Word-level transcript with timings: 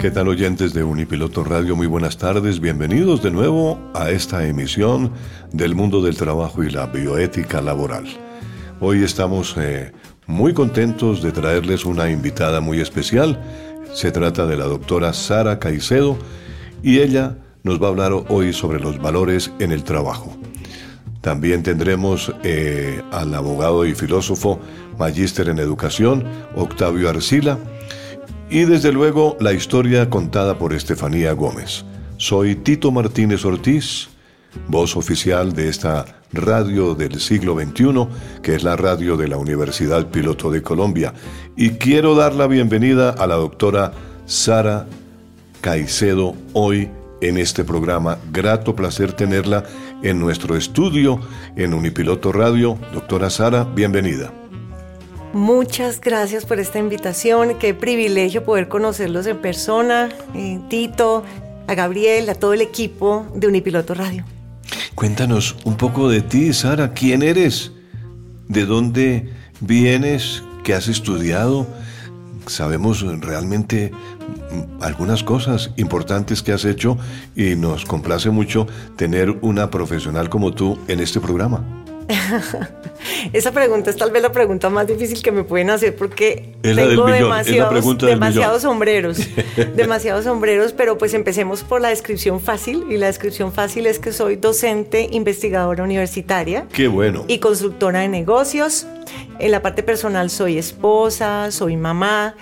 ¿Qué 0.00 0.10
tal 0.10 0.28
oyentes 0.28 0.72
de 0.72 0.82
Unipiloto 0.82 1.44
Radio? 1.44 1.76
Muy 1.76 1.86
buenas 1.86 2.16
tardes, 2.16 2.58
bienvenidos 2.58 3.22
de 3.22 3.30
nuevo 3.30 3.78
a 3.92 4.10
esta 4.10 4.46
emisión 4.46 5.12
del 5.52 5.74
mundo 5.74 6.00
del 6.00 6.16
trabajo 6.16 6.64
y 6.64 6.70
la 6.70 6.86
bioética 6.86 7.60
laboral. 7.60 8.06
Hoy 8.80 9.02
estamos 9.02 9.54
eh, 9.58 9.92
muy 10.26 10.54
contentos 10.54 11.20
de 11.22 11.32
traerles 11.32 11.84
una 11.84 12.10
invitada 12.10 12.62
muy 12.62 12.80
especial. 12.80 13.38
Se 13.92 14.10
trata 14.10 14.46
de 14.46 14.56
la 14.56 14.64
doctora 14.64 15.12
Sara 15.12 15.58
Caicedo 15.58 16.16
y 16.82 17.00
ella 17.00 17.36
nos 17.62 17.78
va 17.78 17.88
a 17.88 17.90
hablar 17.90 18.12
hoy 18.30 18.54
sobre 18.54 18.80
los 18.80 18.98
valores 19.02 19.52
en 19.58 19.70
el 19.70 19.84
trabajo. 19.84 20.34
También 21.20 21.62
tendremos 21.62 22.32
eh, 22.42 23.02
al 23.12 23.34
abogado 23.34 23.84
y 23.84 23.94
filósofo, 23.94 24.60
magíster 24.98 25.50
en 25.50 25.58
educación, 25.58 26.24
Octavio 26.56 27.10
Arcila, 27.10 27.58
y 28.50 28.64
desde 28.64 28.92
luego 28.92 29.36
la 29.40 29.52
historia 29.52 30.10
contada 30.10 30.58
por 30.58 30.72
Estefanía 30.72 31.32
Gómez. 31.32 31.84
Soy 32.16 32.56
Tito 32.56 32.90
Martínez 32.90 33.44
Ortiz, 33.44 34.08
voz 34.66 34.96
oficial 34.96 35.52
de 35.52 35.68
esta 35.68 36.04
radio 36.32 36.94
del 36.94 37.20
siglo 37.20 37.54
XXI, 37.54 38.08
que 38.42 38.56
es 38.56 38.64
la 38.64 38.76
radio 38.76 39.16
de 39.16 39.28
la 39.28 39.36
Universidad 39.36 40.08
Piloto 40.08 40.50
de 40.50 40.62
Colombia, 40.62 41.14
y 41.56 41.70
quiero 41.70 42.16
dar 42.16 42.34
la 42.34 42.48
bienvenida 42.48 43.10
a 43.10 43.26
la 43.28 43.36
doctora 43.36 43.92
Sara 44.26 44.86
Caicedo 45.60 46.34
hoy 46.52 46.90
en 47.20 47.38
este 47.38 47.64
programa. 47.64 48.18
Grato 48.32 48.74
placer 48.74 49.12
tenerla 49.12 49.64
en 50.02 50.18
nuestro 50.18 50.56
estudio 50.56 51.20
en 51.56 51.72
Unipiloto 51.72 52.32
Radio. 52.32 52.76
Doctora 52.92 53.30
Sara, 53.30 53.64
bienvenida. 53.64 54.39
Muchas 55.32 56.00
gracias 56.00 56.44
por 56.44 56.58
esta 56.58 56.78
invitación. 56.78 57.58
Qué 57.58 57.72
privilegio 57.72 58.44
poder 58.44 58.68
conocerlos 58.68 59.26
en 59.26 59.38
persona. 59.38 60.08
Eh, 60.34 60.58
Tito, 60.68 61.24
a 61.68 61.74
Gabriel, 61.74 62.28
a 62.28 62.34
todo 62.34 62.52
el 62.52 62.60
equipo 62.60 63.26
de 63.34 63.46
Unipiloto 63.46 63.94
Radio. 63.94 64.24
Cuéntanos 64.96 65.56
un 65.64 65.76
poco 65.76 66.08
de 66.08 66.20
ti, 66.20 66.52
Sara. 66.52 66.92
¿Quién 66.92 67.22
eres? 67.22 67.70
¿De 68.48 68.66
dónde 68.66 69.30
vienes? 69.60 70.42
¿Qué 70.64 70.74
has 70.74 70.88
estudiado? 70.88 71.66
Sabemos 72.46 73.02
realmente 73.20 73.92
algunas 74.80 75.22
cosas 75.22 75.70
importantes 75.76 76.42
que 76.42 76.52
has 76.52 76.64
hecho 76.64 76.98
y 77.36 77.54
nos 77.54 77.84
complace 77.84 78.30
mucho 78.30 78.66
tener 78.96 79.30
una 79.42 79.70
profesional 79.70 80.28
como 80.28 80.52
tú 80.52 80.76
en 80.88 80.98
este 80.98 81.20
programa. 81.20 81.64
Esa 83.32 83.52
pregunta 83.52 83.90
es 83.90 83.96
tal 83.96 84.10
vez 84.10 84.22
la 84.22 84.32
pregunta 84.32 84.70
más 84.70 84.86
difícil 84.86 85.22
que 85.22 85.32
me 85.32 85.44
pueden 85.44 85.70
hacer 85.70 85.96
porque 85.96 86.54
tengo 86.62 87.06
demasiados, 87.06 87.98
demasiados 87.98 88.62
sombreros, 88.62 89.18
demasiados 89.76 90.24
sombreros, 90.24 90.72
pero 90.72 90.98
pues 90.98 91.14
empecemos 91.14 91.62
por 91.62 91.80
la 91.80 91.88
descripción 91.88 92.40
fácil 92.40 92.84
y 92.90 92.96
la 92.96 93.06
descripción 93.06 93.52
fácil 93.52 93.86
es 93.86 93.98
que 93.98 94.12
soy 94.12 94.36
docente, 94.36 95.08
investigadora 95.10 95.82
universitaria. 95.84 96.66
Qué 96.72 96.88
bueno. 96.88 97.24
Y 97.28 97.38
consultora 97.38 98.00
de 98.00 98.08
negocios. 98.08 98.86
En 99.38 99.50
la 99.50 99.62
parte 99.62 99.82
personal 99.82 100.30
soy 100.30 100.58
esposa, 100.58 101.50
soy 101.50 101.76
mamá, 101.76 102.34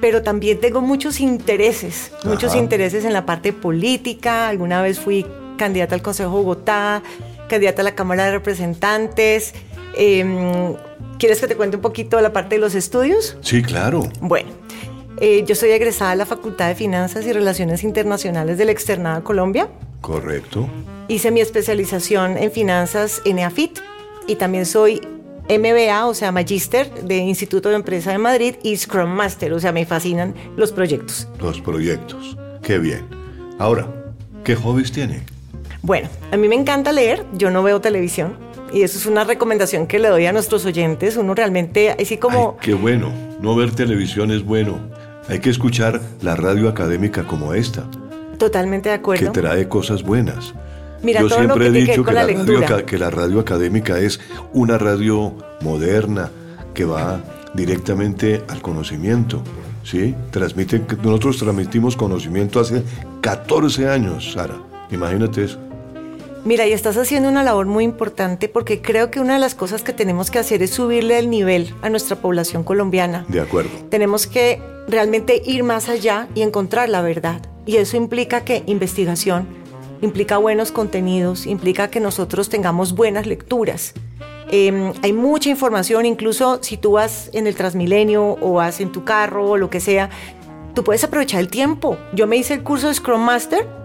pero 0.00 0.22
también 0.22 0.60
tengo 0.60 0.80
muchos 0.80 1.20
intereses, 1.20 2.12
muchos 2.24 2.54
intereses 2.54 3.04
en 3.04 3.12
la 3.12 3.26
parte 3.26 3.52
política. 3.52 4.48
Alguna 4.48 4.80
vez 4.80 5.00
fui 5.00 5.26
candidata 5.56 5.94
al 5.94 6.02
Consejo 6.02 6.30
de 6.30 6.36
Bogotá, 6.36 7.02
candidata 7.48 7.82
a 7.82 7.84
la 7.84 7.94
Cámara 7.94 8.26
de 8.26 8.32
Representantes. 8.32 9.54
Em, 9.96 10.74
¿Quieres 11.18 11.40
que 11.40 11.48
te 11.48 11.56
cuente 11.56 11.76
un 11.76 11.82
poquito 11.82 12.16
de 12.16 12.22
la 12.22 12.32
parte 12.32 12.54
de 12.54 12.60
los 12.60 12.74
estudios? 12.74 13.36
Sí, 13.40 13.62
claro. 13.62 14.08
Bueno, 14.20 14.50
eh, 15.20 15.44
yo 15.46 15.54
soy 15.56 15.70
egresada 15.70 16.12
de 16.12 16.16
la 16.16 16.26
Facultad 16.26 16.68
de 16.68 16.76
Finanzas 16.76 17.26
y 17.26 17.32
Relaciones 17.32 17.82
Internacionales 17.82 18.56
de 18.58 18.64
la 18.66 18.72
Externada 18.72 19.22
Colombia. 19.22 19.68
Correcto. 20.00 20.68
Hice 21.08 21.30
mi 21.30 21.40
especialización 21.40 22.38
en 22.38 22.52
finanzas 22.52 23.20
en 23.24 23.40
EAFIT 23.40 23.80
y 24.28 24.36
también 24.36 24.64
soy 24.64 25.00
MBA, 25.48 26.06
o 26.06 26.14
sea, 26.14 26.30
Magister 26.30 26.92
de 27.02 27.16
Instituto 27.16 27.70
de 27.70 27.76
Empresa 27.76 28.12
de 28.12 28.18
Madrid 28.18 28.56
y 28.62 28.76
Scrum 28.76 29.08
Master, 29.10 29.52
o 29.54 29.60
sea, 29.60 29.72
me 29.72 29.86
fascinan 29.86 30.34
los 30.56 30.72
proyectos. 30.72 31.26
Los 31.40 31.60
proyectos, 31.60 32.36
qué 32.62 32.78
bien. 32.78 33.06
Ahora, 33.58 33.88
¿qué 34.44 34.54
hobbies 34.54 34.92
tiene? 34.92 35.22
Bueno, 35.82 36.08
a 36.32 36.36
mí 36.36 36.48
me 36.48 36.54
encanta 36.54 36.92
leer, 36.92 37.24
yo 37.32 37.50
no 37.50 37.62
veo 37.62 37.80
televisión 37.80 38.34
y 38.72 38.82
eso 38.82 38.98
es 38.98 39.06
una 39.06 39.24
recomendación 39.24 39.86
que 39.86 39.98
le 39.98 40.08
doy 40.08 40.26
a 40.26 40.32
nuestros 40.32 40.64
oyentes. 40.66 41.16
Uno 41.16 41.34
realmente, 41.34 41.90
así 41.90 42.16
como... 42.18 42.56
qué 42.58 42.74
bueno, 42.74 43.12
no 43.40 43.54
ver 43.54 43.72
televisión 43.72 44.30
es 44.30 44.44
bueno. 44.44 44.78
Hay 45.28 45.40
que 45.40 45.50
escuchar 45.50 46.00
la 46.22 46.36
radio 46.36 46.68
académica 46.68 47.24
como 47.24 47.54
esta. 47.54 47.84
Totalmente 48.38 48.88
de 48.88 48.94
acuerdo. 48.96 49.32
Que 49.32 49.40
trae 49.40 49.68
cosas 49.68 50.02
buenas. 50.02 50.54
Mira, 51.02 51.20
Yo 51.20 51.28
siempre 51.28 51.66
he 51.66 51.70
dicho 51.70 52.04
que 52.04 52.12
la, 52.12 52.26
radio, 52.26 52.86
que 52.86 52.98
la 52.98 53.10
radio 53.10 53.40
académica 53.40 53.98
es 53.98 54.20
una 54.52 54.78
radio 54.78 55.34
moderna 55.60 56.30
que 56.74 56.84
va 56.84 57.20
directamente 57.54 58.42
al 58.48 58.60
conocimiento. 58.62 59.42
¿sí? 59.84 60.14
Transmiten, 60.30 60.86
nosotros 61.02 61.38
transmitimos 61.38 61.96
conocimiento 61.96 62.58
hace 62.58 62.82
14 63.20 63.88
años, 63.88 64.32
Sara. 64.32 64.56
Imagínate 64.90 65.44
eso. 65.44 65.67
Mira, 66.48 66.66
y 66.66 66.72
estás 66.72 66.96
haciendo 66.96 67.28
una 67.28 67.42
labor 67.42 67.66
muy 67.66 67.84
importante 67.84 68.48
porque 68.48 68.80
creo 68.80 69.10
que 69.10 69.20
una 69.20 69.34
de 69.34 69.38
las 69.38 69.54
cosas 69.54 69.82
que 69.82 69.92
tenemos 69.92 70.30
que 70.30 70.38
hacer 70.38 70.62
es 70.62 70.70
subirle 70.70 71.18
el 71.18 71.28
nivel 71.28 71.74
a 71.82 71.90
nuestra 71.90 72.16
población 72.16 72.64
colombiana. 72.64 73.26
De 73.28 73.42
acuerdo. 73.42 73.68
Tenemos 73.90 74.26
que 74.26 74.58
realmente 74.88 75.42
ir 75.44 75.62
más 75.62 75.90
allá 75.90 76.26
y 76.34 76.40
encontrar 76.40 76.88
la 76.88 77.02
verdad. 77.02 77.42
Y 77.66 77.76
eso 77.76 77.98
implica 77.98 78.46
que 78.46 78.62
investigación, 78.64 79.46
implica 80.00 80.38
buenos 80.38 80.72
contenidos, 80.72 81.44
implica 81.44 81.88
que 81.88 82.00
nosotros 82.00 82.48
tengamos 82.48 82.94
buenas 82.94 83.26
lecturas. 83.26 83.92
Em, 84.50 84.94
hay 85.02 85.12
mucha 85.12 85.50
información, 85.50 86.06
incluso 86.06 86.60
si 86.62 86.78
tú 86.78 86.92
vas 86.92 87.28
en 87.34 87.46
el 87.46 87.56
Transmilenio 87.56 88.38
o 88.40 88.54
vas 88.54 88.80
en 88.80 88.90
tu 88.90 89.04
carro 89.04 89.50
o 89.50 89.58
lo 89.58 89.68
que 89.68 89.80
sea, 89.80 90.08
tú 90.74 90.82
puedes 90.82 91.04
aprovechar 91.04 91.40
el 91.40 91.48
tiempo. 91.48 91.98
Yo 92.14 92.26
me 92.26 92.38
hice 92.38 92.54
el 92.54 92.62
curso 92.62 92.88
de 92.88 92.94
Scrum 92.94 93.20
Master 93.20 93.77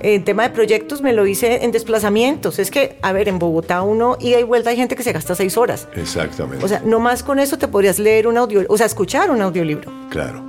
en 0.00 0.24
tema 0.24 0.44
de 0.44 0.50
proyectos 0.50 1.02
me 1.02 1.12
lo 1.12 1.26
hice 1.26 1.64
en 1.64 1.72
desplazamientos. 1.72 2.58
Es 2.58 2.70
que, 2.70 2.96
a 3.02 3.12
ver, 3.12 3.28
en 3.28 3.38
Bogotá 3.38 3.82
uno 3.82 4.16
ida 4.20 4.40
y 4.40 4.42
vuelta 4.42 4.70
hay 4.70 4.76
gente 4.76 4.96
que 4.96 5.02
se 5.02 5.12
gasta 5.12 5.34
seis 5.34 5.56
horas. 5.56 5.88
Exactamente. 5.94 6.64
O 6.64 6.68
sea, 6.68 6.82
no 6.84 7.00
más 7.00 7.22
con 7.22 7.38
eso 7.38 7.58
te 7.58 7.68
podrías 7.68 7.98
leer 7.98 8.26
un 8.26 8.36
audio, 8.36 8.64
o 8.68 8.76
sea, 8.76 8.86
escuchar 8.86 9.30
un 9.30 9.42
audiolibro. 9.42 9.92
Claro. 10.10 10.44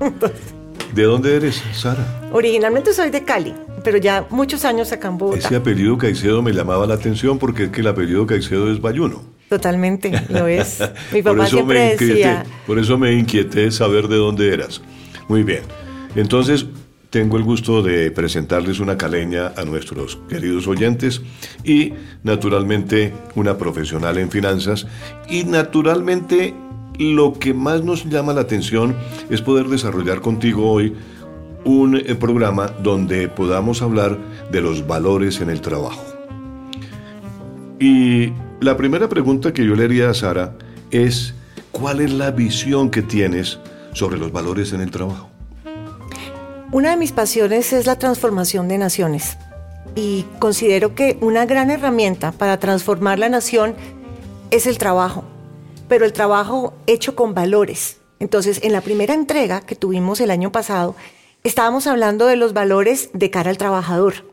¿De 0.94 1.02
dónde 1.02 1.36
eres, 1.36 1.62
Sara? 1.72 2.30
Originalmente 2.32 2.92
soy 2.92 3.10
de 3.10 3.22
Cali, 3.24 3.54
pero 3.84 3.98
ya 3.98 4.26
muchos 4.30 4.64
años 4.64 4.90
acá 4.90 5.08
en 5.08 5.18
Bogotá. 5.18 5.38
Ese 5.38 5.56
apellido 5.56 5.96
Caicedo 5.98 6.42
me 6.42 6.52
llamaba 6.52 6.86
la 6.86 6.94
atención 6.94 7.38
porque 7.38 7.64
es 7.64 7.70
que 7.70 7.82
el 7.82 7.86
apellido 7.86 8.26
Caicedo 8.26 8.72
es 8.72 8.80
bayuno. 8.80 9.22
Totalmente, 9.48 10.12
lo 10.28 10.46
es. 10.46 10.78
Mi 11.12 11.22
papá 11.22 11.46
siempre 11.46 11.96
decía... 11.96 12.44
Por 12.66 12.78
eso 12.78 12.98
me 12.98 13.12
inquieté 13.12 13.70
saber 13.70 14.08
de 14.08 14.16
dónde 14.16 14.52
eras. 14.52 14.82
Muy 15.28 15.42
bien. 15.42 15.62
Entonces, 16.16 16.66
tengo 17.10 17.36
el 17.38 17.42
gusto 17.42 17.82
de 17.82 18.10
presentarles 18.10 18.80
una 18.80 18.98
caleña 18.98 19.52
a 19.56 19.64
nuestros 19.64 20.18
queridos 20.28 20.66
oyentes 20.66 21.22
y 21.64 21.94
naturalmente 22.22 23.14
una 23.34 23.56
profesional 23.56 24.18
en 24.18 24.30
finanzas 24.30 24.86
y 25.28 25.44
naturalmente 25.44 26.54
lo 26.98 27.32
que 27.32 27.54
más 27.54 27.82
nos 27.82 28.04
llama 28.04 28.32
la 28.32 28.42
atención 28.42 28.94
es 29.30 29.40
poder 29.40 29.68
desarrollar 29.68 30.20
contigo 30.20 30.70
hoy 30.70 30.94
un 31.64 31.96
eh, 31.96 32.14
programa 32.14 32.66
donde 32.82 33.28
podamos 33.28 33.82
hablar 33.82 34.18
de 34.50 34.60
los 34.60 34.86
valores 34.86 35.40
en 35.40 35.50
el 35.50 35.60
trabajo. 35.60 36.04
Y 37.78 38.32
la 38.60 38.76
primera 38.76 39.08
pregunta 39.08 39.52
que 39.52 39.64
yo 39.64 39.74
le 39.76 39.84
haría 39.84 40.10
a 40.10 40.14
Sara 40.14 40.56
es, 40.90 41.34
¿cuál 41.70 42.00
es 42.00 42.12
la 42.12 42.32
visión 42.32 42.90
que 42.90 43.02
tienes 43.02 43.60
sobre 43.92 44.18
los 44.18 44.32
valores 44.32 44.72
en 44.72 44.80
el 44.80 44.90
trabajo? 44.90 45.37
Una 46.70 46.90
de 46.90 46.98
mis 46.98 47.12
pasiones 47.12 47.72
es 47.72 47.86
la 47.86 47.96
transformación 47.96 48.68
de 48.68 48.76
naciones 48.76 49.38
y 49.94 50.26
considero 50.38 50.94
que 50.94 51.16
una 51.22 51.46
gran 51.46 51.70
herramienta 51.70 52.30
para 52.30 52.58
transformar 52.58 53.18
la 53.18 53.30
nación 53.30 53.74
es 54.50 54.66
el 54.66 54.76
trabajo, 54.76 55.24
pero 55.88 56.04
el 56.04 56.12
trabajo 56.12 56.74
hecho 56.86 57.16
con 57.16 57.32
valores. 57.32 58.00
Entonces, 58.18 58.60
en 58.62 58.74
la 58.74 58.82
primera 58.82 59.14
entrega 59.14 59.62
que 59.62 59.76
tuvimos 59.76 60.20
el 60.20 60.30
año 60.30 60.52
pasado, 60.52 60.94
estábamos 61.42 61.86
hablando 61.86 62.26
de 62.26 62.36
los 62.36 62.52
valores 62.52 63.08
de 63.14 63.30
cara 63.30 63.48
al 63.48 63.56
trabajador. 63.56 64.30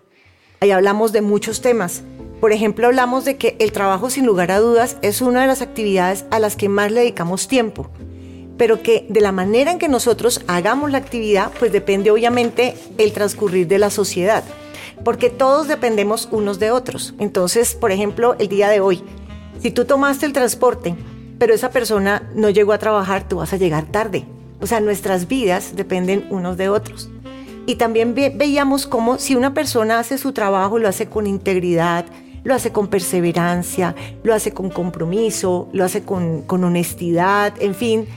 Ahí 0.60 0.72
hablamos 0.72 1.14
de 1.14 1.22
muchos 1.22 1.62
temas. 1.62 2.04
Por 2.42 2.52
ejemplo, 2.52 2.88
hablamos 2.88 3.24
de 3.24 3.38
que 3.38 3.56
el 3.60 3.72
trabajo 3.72 4.10
sin 4.10 4.26
lugar 4.26 4.52
a 4.52 4.60
dudas 4.60 4.98
es 5.02 5.22
una 5.22 5.44
de 5.44 5.48
las 5.48 5.62
actividades 5.62 6.26
a 6.32 6.40
las 6.40 6.58
que 6.58 6.68
más 6.68 6.92
le 6.92 7.00
dedicamos 7.00 7.48
tiempo 7.48 7.90
pero 8.58 8.82
que 8.82 9.06
de 9.10 9.22
la 9.22 9.32
manera 9.32 9.72
en 9.72 9.80
que 9.80 9.90
nosotros 9.90 10.42
hagamos 10.48 10.92
la 10.92 10.98
actividad, 10.98 11.52
pues 11.60 11.72
depende 11.72 12.12
obviamente 12.12 12.76
el 12.98 13.12
transcurrir 13.12 13.68
de 13.68 13.80
la 13.80 13.90
sociedad, 13.90 14.44
porque 15.04 15.30
todos 15.30 15.68
dependemos 15.68 16.30
unos 16.32 16.60
de 16.60 16.72
otros. 16.72 17.14
Entonces, 17.20 17.76
por 17.76 17.92
ejemplo, 17.92 18.36
el 18.40 18.48
día 18.48 18.70
de 18.70 18.80
hoy, 18.80 19.04
si 19.60 19.72
tú 19.72 19.86
tomaste 19.86 20.26
el 20.26 20.34
transporte, 20.34 20.96
pero 21.38 21.54
esa 21.54 21.70
persona 21.70 22.30
no 22.34 22.50
llegó 22.50 22.74
a 22.74 22.78
trabajar, 22.78 23.28
tú 23.28 23.38
vas 23.38 23.54
a 23.54 23.58
llegar 23.58 23.86
tarde. 23.86 24.26
O 24.62 24.68
sea, 24.68 24.80
nuestras 24.80 25.28
vidas 25.28 25.76
dependen 25.76 26.28
unos 26.30 26.58
de 26.58 26.70
otros. 26.70 27.10
Y 27.66 27.76
también 27.76 28.14
veíamos 28.14 28.86
cómo 28.88 29.18
si 29.18 29.36
una 29.36 29.54
persona 29.54 30.00
hace 30.00 30.18
su 30.18 30.34
trabajo, 30.34 30.78
lo 30.78 30.88
hace 30.88 31.08
con 31.08 31.28
integridad, 31.28 32.06
lo 32.44 32.54
hace 32.54 32.72
con 32.72 32.88
perseverancia, 32.88 33.96
lo 34.24 34.34
hace 34.34 34.52
con 34.52 34.70
compromiso, 34.70 35.68
lo 35.74 35.84
hace 35.84 36.04
con, 36.04 36.44
con 36.44 36.64
honestidad, 36.64 37.54
en 37.60 37.74
fin, 37.74 38.08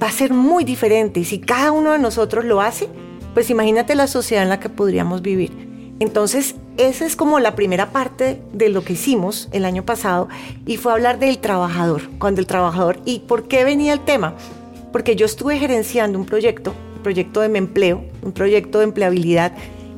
va 0.00 0.08
a 0.08 0.12
ser 0.12 0.32
muy 0.32 0.64
diferente. 0.64 1.20
Y 1.20 1.24
si 1.24 1.40
cada 1.40 1.72
uno 1.72 1.92
de 1.92 1.98
nosotros 1.98 2.44
lo 2.44 2.60
hace, 2.60 2.88
pues 3.34 3.50
imagínate 3.50 3.94
la 3.94 4.06
sociedad 4.06 4.42
en 4.42 4.50
la 4.50 4.60
que 4.60 4.68
podríamos 4.68 5.22
vivir. 5.22 5.72
Entonces, 6.00 6.56
esa 6.78 7.06
es 7.06 7.16
como 7.16 7.38
la 7.38 7.54
primera 7.54 7.90
parte 7.92 8.42
de 8.52 8.68
lo 8.68 8.82
que 8.82 8.94
hicimos 8.94 9.48
el 9.52 9.64
año 9.64 9.84
pasado 9.84 10.28
y 10.66 10.76
fue 10.76 10.92
hablar 10.92 11.18
del 11.18 11.38
trabajador, 11.38 12.02
cuando 12.18 12.40
el 12.40 12.46
trabajador, 12.46 12.98
¿y 13.04 13.20
por 13.20 13.46
qué 13.46 13.62
venía 13.64 13.92
el 13.92 14.00
tema? 14.00 14.34
Porque 14.90 15.14
yo 15.14 15.26
estuve 15.26 15.58
gerenciando 15.58 16.18
un 16.18 16.26
proyecto, 16.26 16.74
un 16.96 17.02
proyecto 17.02 17.40
de 17.40 17.56
empleo, 17.56 18.04
un 18.22 18.32
proyecto 18.32 18.78
de 18.78 18.84
empleabilidad 18.84 19.52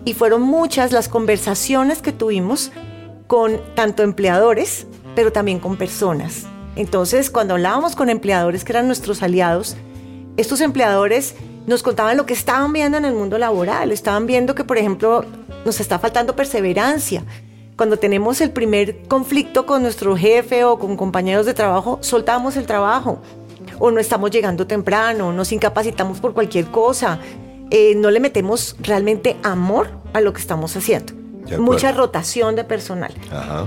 y 0.04 0.14
fueron 0.14 0.42
muchas 0.42 0.92
las 0.92 1.08
conversaciones 1.08 2.02
que 2.02 2.12
tuvimos 2.12 2.70
con 3.26 3.60
tanto 3.74 4.02
empleadores, 4.02 4.86
pero 5.14 5.32
también 5.32 5.58
con 5.58 5.76
personas. 5.76 6.46
Entonces, 6.76 7.30
cuando 7.30 7.54
hablábamos 7.54 7.94
con 7.94 8.10
empleadores 8.10 8.64
que 8.64 8.72
eran 8.72 8.86
nuestros 8.86 9.22
aliados, 9.22 9.76
estos 10.36 10.60
empleadores 10.60 11.34
nos 11.66 11.82
contaban 11.82 12.16
lo 12.16 12.26
que 12.26 12.34
estaban 12.34 12.72
viendo 12.72 12.98
en 12.98 13.04
el 13.04 13.14
mundo 13.14 13.38
laboral. 13.38 13.92
Estaban 13.92 14.26
viendo 14.26 14.54
que, 14.54 14.64
por 14.64 14.78
ejemplo, 14.78 15.24
nos 15.64 15.80
está 15.80 15.98
faltando 15.98 16.34
perseverancia. 16.34 17.22
Cuando 17.76 17.96
tenemos 17.96 18.40
el 18.40 18.50
primer 18.50 19.02
conflicto 19.08 19.66
con 19.66 19.82
nuestro 19.82 20.16
jefe 20.16 20.64
o 20.64 20.78
con 20.78 20.96
compañeros 20.96 21.46
de 21.46 21.54
trabajo, 21.54 21.98
soltamos 22.02 22.56
el 22.56 22.66
trabajo. 22.66 23.18
O 23.78 23.90
no 23.90 23.98
estamos 23.98 24.30
llegando 24.30 24.66
temprano, 24.66 25.32
nos 25.32 25.52
incapacitamos 25.52 26.20
por 26.20 26.34
cualquier 26.34 26.66
cosa. 26.66 27.18
Eh, 27.70 27.94
no 27.96 28.10
le 28.10 28.20
metemos 28.20 28.76
realmente 28.80 29.36
amor 29.42 29.90
a 30.12 30.20
lo 30.20 30.32
que 30.32 30.40
estamos 30.40 30.76
haciendo 30.76 31.23
mucha 31.58 31.92
rotación 31.92 32.56
de 32.56 32.64
personal. 32.64 33.12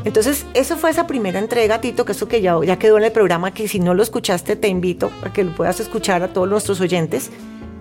Entonces, 0.04 0.46
eso 0.54 0.78
fue 0.78 0.90
esa 0.90 1.08
primera 1.08 1.40
entrega, 1.40 1.82
Tito, 1.82 2.06
que 2.06 2.12
eso 2.12 2.28
que 2.28 2.42
ya, 2.42 2.58
ya 2.66 2.80
quedó 2.80 2.98
en 2.98 3.04
el 3.04 3.12
programa, 3.12 3.54
que 3.54 3.68
si 3.68 3.80
no 3.80 3.94
lo 3.94 4.04
escuchaste, 4.04 4.56
te 4.56 4.68
invito 4.68 5.12
a 5.24 5.32
que 5.32 5.44
lo 5.44 5.56
puedas 5.56 5.80
escuchar 5.80 6.24
a 6.24 6.30
todos 6.30 6.50
nuestros 6.50 6.82
oyentes, 6.82 7.30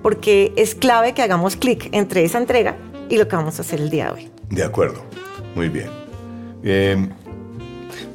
porque 0.03 0.53
es 0.57 0.75
clave 0.75 1.15
que 1.15 1.23
hagamos 1.23 1.57
clic 1.57 1.89
entre 1.93 2.25
esa 2.25 2.39
entrega 2.39 2.77
y 3.09 3.17
lo 3.17 3.29
que 3.29 3.37
vamos 3.37 3.59
a 3.59 3.63
hacer 3.63 3.81
el 3.81 3.91
día 3.91 4.07
de 4.07 4.11
hoy. 4.13 4.31
De 4.51 4.65
acuerdo, 4.65 5.03
muy 5.55 5.69
bien. 5.69 5.91
Em, 6.63 7.11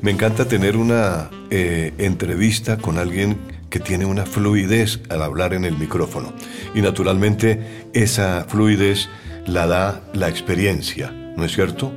me 0.02 0.12
encanta 0.12 0.46
tener 0.46 0.78
una 0.78 1.30
eh, 1.50 1.94
entrevista 1.98 2.78
con 2.78 2.98
alguien 2.98 3.38
que 3.70 3.80
tiene 3.80 4.06
una 4.06 4.26
fluidez 4.26 5.00
al 5.10 5.22
hablar 5.22 5.54
en 5.54 5.66
el 5.66 5.78
micrófono. 5.78 6.34
Y 6.76 6.82
naturalmente 6.82 7.88
esa 7.94 8.46
fluidez 8.48 9.10
la 9.46 9.66
da 9.66 10.02
la 10.14 10.28
experiencia 10.28 11.14
¿no 11.36 11.46
es 11.46 11.54
cierto? 11.54 11.92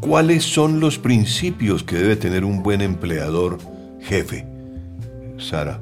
¿Cuáles 0.00 0.44
son 0.44 0.80
los 0.80 0.98
principios 0.98 1.82
que 1.82 1.96
debe 1.96 2.16
tener 2.16 2.44
un 2.44 2.62
buen 2.62 2.80
empleador 2.80 3.58
jefe? 4.00 4.46
Sara. 5.38 5.80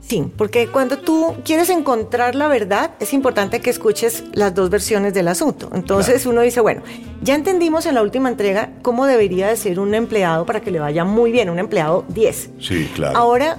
Sí, 0.00 0.30
porque 0.36 0.66
cuando 0.66 0.98
tú 0.98 1.36
quieres 1.42 1.70
encontrar 1.70 2.34
la 2.34 2.46
verdad, 2.46 2.90
es 3.00 3.14
importante 3.14 3.60
que 3.60 3.70
escuches 3.70 4.24
las 4.34 4.54
dos 4.54 4.68
versiones 4.68 5.14
del 5.14 5.28
asunto. 5.28 5.70
Entonces 5.72 6.26
uno 6.26 6.42
dice, 6.42 6.60
bueno, 6.60 6.82
ya 7.22 7.34
entendimos 7.34 7.86
en 7.86 7.94
la 7.94 8.02
última 8.02 8.28
entrega 8.28 8.72
cómo 8.82 9.06
debería 9.06 9.48
de 9.48 9.56
ser 9.56 9.80
un 9.80 9.94
empleado 9.94 10.44
para 10.44 10.60
que 10.60 10.70
le 10.70 10.80
vaya 10.80 11.04
muy 11.04 11.32
bien, 11.32 11.48
un 11.48 11.58
empleado 11.58 12.04
10. 12.08 12.50
Sí, 12.60 12.90
claro. 12.94 13.16
Ahora 13.16 13.58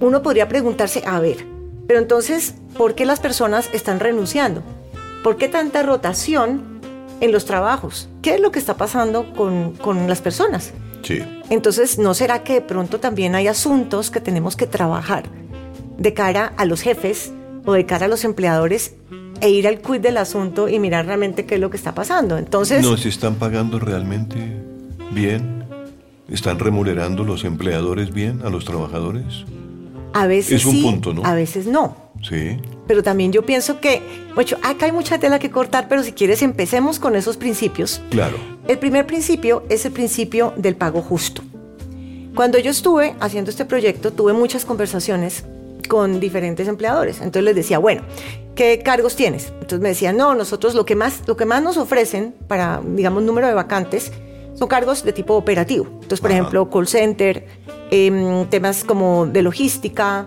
uno 0.00 0.22
podría 0.22 0.48
preguntarse, 0.48 1.04
a 1.06 1.20
ver, 1.20 1.46
pero 1.86 2.00
entonces, 2.00 2.54
¿por 2.76 2.96
qué 2.96 3.06
las 3.06 3.20
personas 3.20 3.68
están 3.72 4.00
renunciando? 4.00 4.62
¿Por 5.22 5.36
qué 5.36 5.46
tanta 5.46 5.84
rotación 5.84 6.79
en 7.20 7.32
los 7.32 7.44
trabajos. 7.44 8.08
¿Qué 8.22 8.34
es 8.34 8.40
lo 8.40 8.50
que 8.50 8.58
está 8.58 8.76
pasando 8.76 9.32
con, 9.32 9.72
con 9.72 10.08
las 10.08 10.20
personas? 10.20 10.72
Sí. 11.02 11.22
Entonces, 11.48 11.98
¿no 11.98 12.14
será 12.14 12.42
que 12.42 12.54
de 12.54 12.60
pronto 12.60 13.00
también 13.00 13.34
hay 13.34 13.46
asuntos 13.46 14.10
que 14.10 14.20
tenemos 14.20 14.56
que 14.56 14.66
trabajar 14.66 15.24
de 15.98 16.14
cara 16.14 16.52
a 16.56 16.64
los 16.64 16.80
jefes 16.80 17.32
o 17.64 17.72
de 17.72 17.86
cara 17.86 18.06
a 18.06 18.08
los 18.08 18.24
empleadores 18.24 18.94
e 19.40 19.50
ir 19.50 19.66
al 19.66 19.80
quid 19.80 20.00
del 20.00 20.16
asunto 20.16 20.68
y 20.68 20.78
mirar 20.78 21.06
realmente 21.06 21.46
qué 21.46 21.56
es 21.56 21.60
lo 21.60 21.70
que 21.70 21.76
está 21.76 21.94
pasando? 21.94 22.38
Entonces... 22.38 22.82
¿No 22.82 22.96
se 22.96 23.08
están 23.08 23.36
pagando 23.36 23.78
realmente 23.78 24.36
bien? 25.12 25.64
¿Están 26.28 26.58
remunerando 26.58 27.24
los 27.24 27.44
empleadores 27.44 28.12
bien 28.12 28.42
a 28.44 28.50
los 28.50 28.64
trabajadores? 28.64 29.44
A 30.12 30.26
veces 30.26 30.60
es 30.60 30.64
un 30.64 30.72
sí, 30.72 30.82
punto, 30.82 31.14
¿no? 31.14 31.24
A 31.24 31.34
veces 31.34 31.66
no. 31.66 31.96
Sí. 32.22 32.58
Pero 32.90 33.04
también 33.04 33.30
yo 33.30 33.46
pienso 33.46 33.78
que, 33.78 34.02
bueno, 34.34 34.56
acá 34.64 34.86
hay 34.86 34.90
mucha 34.90 35.16
tela 35.16 35.38
que 35.38 35.48
cortar, 35.48 35.86
pero 35.88 36.02
si 36.02 36.10
quieres 36.10 36.42
empecemos 36.42 36.98
con 36.98 37.14
esos 37.14 37.36
principios. 37.36 38.02
Claro. 38.10 38.36
El 38.66 38.80
primer 38.80 39.06
principio 39.06 39.62
es 39.68 39.86
el 39.86 39.92
principio 39.92 40.52
del 40.56 40.74
pago 40.74 41.00
justo. 41.00 41.40
Cuando 42.34 42.58
yo 42.58 42.72
estuve 42.72 43.14
haciendo 43.20 43.52
este 43.52 43.64
proyecto, 43.64 44.12
tuve 44.12 44.32
muchas 44.32 44.64
conversaciones 44.64 45.44
con 45.88 46.18
diferentes 46.18 46.66
empleadores. 46.66 47.18
Entonces 47.18 47.44
les 47.44 47.54
decía, 47.54 47.78
bueno, 47.78 48.02
¿qué 48.56 48.82
cargos 48.84 49.14
tienes? 49.14 49.52
Entonces 49.60 49.78
me 49.78 49.90
decían, 49.90 50.16
no, 50.16 50.34
nosotros 50.34 50.74
lo 50.74 50.84
que 50.84 50.96
más, 50.96 51.22
lo 51.28 51.36
que 51.36 51.44
más 51.44 51.62
nos 51.62 51.76
ofrecen 51.76 52.34
para, 52.48 52.82
digamos, 52.84 53.22
número 53.22 53.46
de 53.46 53.54
vacantes 53.54 54.10
son 54.58 54.66
cargos 54.66 55.04
de 55.04 55.12
tipo 55.12 55.34
operativo. 55.34 55.86
Entonces, 55.92 56.20
por 56.20 56.32
ejemplo, 56.32 56.68
call 56.68 56.88
center, 56.88 57.46
em, 57.92 58.46
temas 58.46 58.82
como 58.82 59.26
de 59.26 59.42
logística, 59.42 60.26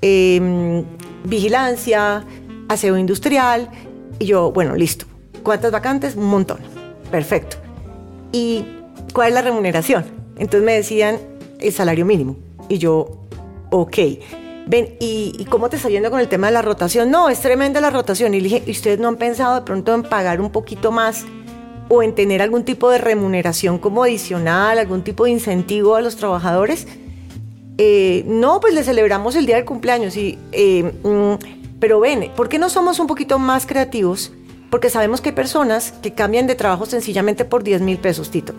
eh, 0.00 0.84
vigilancia, 1.24 2.24
aseo 2.68 2.96
industrial. 2.96 3.68
Y 4.18 4.26
yo, 4.26 4.52
bueno, 4.52 4.76
listo. 4.76 5.06
¿Cuántas 5.42 5.72
vacantes? 5.72 6.14
Un 6.14 6.26
montón. 6.26 6.58
Perfecto. 7.10 7.56
¿Y 8.32 8.64
cuál 9.12 9.28
es 9.28 9.34
la 9.34 9.42
remuneración? 9.42 10.04
Entonces 10.36 10.64
me 10.64 10.74
decían 10.74 11.18
el 11.60 11.72
salario 11.72 12.04
mínimo. 12.06 12.36
Y 12.68 12.78
yo, 12.78 13.26
ok. 13.70 13.98
Ven, 14.66 14.96
¿y, 14.98 15.44
cómo 15.50 15.68
te 15.68 15.76
está 15.76 15.90
yendo 15.90 16.10
con 16.10 16.20
el 16.20 16.28
tema 16.28 16.46
de 16.46 16.54
la 16.54 16.62
rotación? 16.62 17.10
No, 17.10 17.28
es 17.28 17.40
tremenda 17.40 17.80
la 17.80 17.90
rotación. 17.90 18.34
Y 18.34 18.40
le 18.40 18.44
dije, 18.44 18.62
¿y 18.66 18.70
ustedes 18.70 18.98
no 18.98 19.08
han 19.08 19.16
pensado 19.16 19.56
de 19.56 19.62
pronto 19.62 19.94
en 19.94 20.02
pagar 20.02 20.40
un 20.40 20.50
poquito 20.50 20.90
más 20.90 21.24
o 21.90 22.02
en 22.02 22.14
tener 22.14 22.40
algún 22.40 22.64
tipo 22.64 22.90
de 22.90 22.98
remuneración 22.98 23.78
como 23.78 24.04
adicional, 24.04 24.78
algún 24.78 25.02
tipo 25.02 25.24
de 25.24 25.32
incentivo 25.32 25.96
a 25.96 26.00
los 26.00 26.16
trabajadores? 26.16 26.86
Eh, 27.78 28.22
no, 28.26 28.60
pues 28.60 28.74
le 28.74 28.84
celebramos 28.84 29.34
el 29.34 29.46
día 29.46 29.56
del 29.56 29.64
cumpleaños 29.64 30.16
y 30.16 30.38
eh, 30.52 30.92
mm, 31.02 31.78
Pero 31.80 32.00
ven, 32.00 32.30
¿por 32.36 32.48
qué 32.48 32.58
no 32.58 32.68
somos 32.68 32.98
un 33.00 33.06
poquito 33.06 33.38
más 33.38 33.66
creativos? 33.66 34.32
Porque 34.70 34.90
sabemos 34.90 35.20
que 35.20 35.30
hay 35.30 35.34
personas 35.34 35.92
que 36.02 36.14
cambian 36.14 36.46
de 36.46 36.54
trabajo 36.54 36.86
sencillamente 36.86 37.44
por 37.44 37.62
10 37.62 37.80
mil 37.82 37.98
pesos, 37.98 38.30
Tito. 38.30 38.54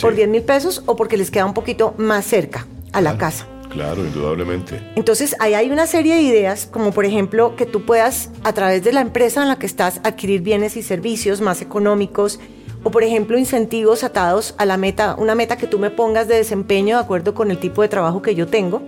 Por 0.00 0.14
10 0.14 0.28
mil 0.28 0.42
pesos 0.42 0.82
o 0.86 0.96
porque 0.96 1.16
les 1.16 1.30
queda 1.30 1.46
un 1.46 1.54
poquito 1.54 1.94
más 1.96 2.26
cerca 2.26 2.66
a 2.92 3.00
la 3.00 3.16
casa. 3.16 3.46
Claro, 3.70 4.04
indudablemente. 4.04 4.80
Entonces, 4.96 5.36
ahí 5.38 5.54
hay 5.54 5.70
una 5.70 5.86
serie 5.86 6.14
de 6.14 6.22
ideas, 6.22 6.66
como 6.66 6.92
por 6.92 7.04
ejemplo 7.04 7.56
que 7.56 7.66
tú 7.66 7.84
puedas, 7.84 8.30
a 8.42 8.52
través 8.52 8.82
de 8.84 8.92
la 8.92 9.00
empresa 9.00 9.42
en 9.42 9.48
la 9.48 9.58
que 9.58 9.66
estás, 9.66 10.00
adquirir 10.02 10.40
bienes 10.40 10.76
y 10.76 10.82
servicios 10.82 11.40
más 11.40 11.60
económicos, 11.60 12.40
o 12.86 12.90
por 12.92 13.02
ejemplo 13.02 13.36
incentivos 13.36 14.04
atados 14.04 14.54
a 14.58 14.64
la 14.64 14.76
meta, 14.76 15.16
una 15.18 15.34
meta 15.34 15.56
que 15.56 15.66
tú 15.66 15.80
me 15.80 15.90
pongas 15.90 16.28
de 16.28 16.36
desempeño 16.36 16.98
de 16.98 17.02
acuerdo 17.02 17.34
con 17.34 17.50
el 17.50 17.58
tipo 17.58 17.82
de 17.82 17.88
trabajo 17.88 18.22
que 18.22 18.36
yo 18.36 18.46
tengo, 18.46 18.80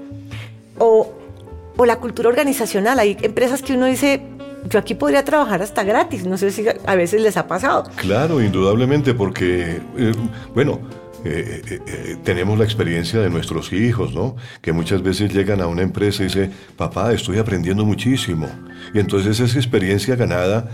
o, 0.79 1.13
o 1.77 1.85
la 1.85 1.97
cultura 1.97 2.29
organizacional. 2.29 3.01
Hay 3.01 3.17
empresas 3.23 3.61
que 3.61 3.73
uno 3.73 3.87
dice, 3.87 4.23
yo 4.71 4.79
aquí 4.79 4.95
podría 4.95 5.25
trabajar 5.25 5.63
hasta 5.63 5.83
gratis, 5.83 6.25
no 6.27 6.39
sé 6.39 6.53
si 6.53 6.65
a 6.69 6.95
veces 6.95 7.21
les 7.23 7.37
ha 7.37 7.49
pasado. 7.49 7.91
Claro, 7.97 8.41
indudablemente, 8.41 9.15
porque, 9.15 9.81
eh, 9.97 10.13
bueno, 10.55 10.79
eh, 11.25 11.81
eh, 11.85 12.17
tenemos 12.23 12.57
la 12.57 12.65
experiencia 12.67 13.19
de 13.19 13.31
nuestros 13.31 13.73
hijos, 13.73 14.15
¿no? 14.15 14.37
Que 14.63 14.73
muchas 14.73 15.03
veces 15.03 15.35
llegan 15.35 15.61
a 15.61 15.67
una 15.67 15.83
empresa 15.83 16.23
y 16.23 16.27
dicen, 16.27 16.53
papá, 16.77 17.13
estoy 17.13 17.39
aprendiendo 17.39 17.85
muchísimo. 17.85 18.49
Y 18.95 19.01
entonces 19.01 19.41
esa 19.41 19.59
experiencia 19.59 20.15
ganada 20.15 20.71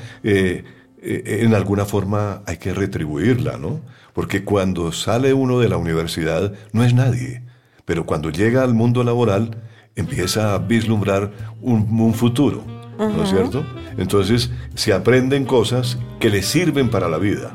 en 1.04 1.54
alguna 1.54 1.84
forma 1.84 2.42
hay 2.46 2.56
que 2.56 2.72
retribuirla, 2.72 3.58
¿no? 3.58 3.80
Porque 4.12 4.44
cuando 4.44 4.92
sale 4.92 5.34
uno 5.34 5.60
de 5.60 5.68
la 5.68 5.76
universidad 5.76 6.52
no 6.72 6.84
es 6.84 6.94
nadie, 6.94 7.42
pero 7.84 8.06
cuando 8.06 8.30
llega 8.30 8.62
al 8.62 8.74
mundo 8.74 9.04
laboral 9.04 9.56
empieza 9.96 10.54
a 10.54 10.58
vislumbrar 10.58 11.30
un, 11.60 12.14
futuro, 12.14 12.64
¿no 12.98 13.22
es 13.22 13.30
cierto? 13.30 13.64
Entonces 13.98 14.50
se 14.74 14.92
aprenden 14.92 15.44
cosas 15.44 15.98
que 16.20 16.30
le 16.30 16.42
sirven 16.42 16.90
para 16.90 17.08
la 17.08 17.18
vida. 17.18 17.52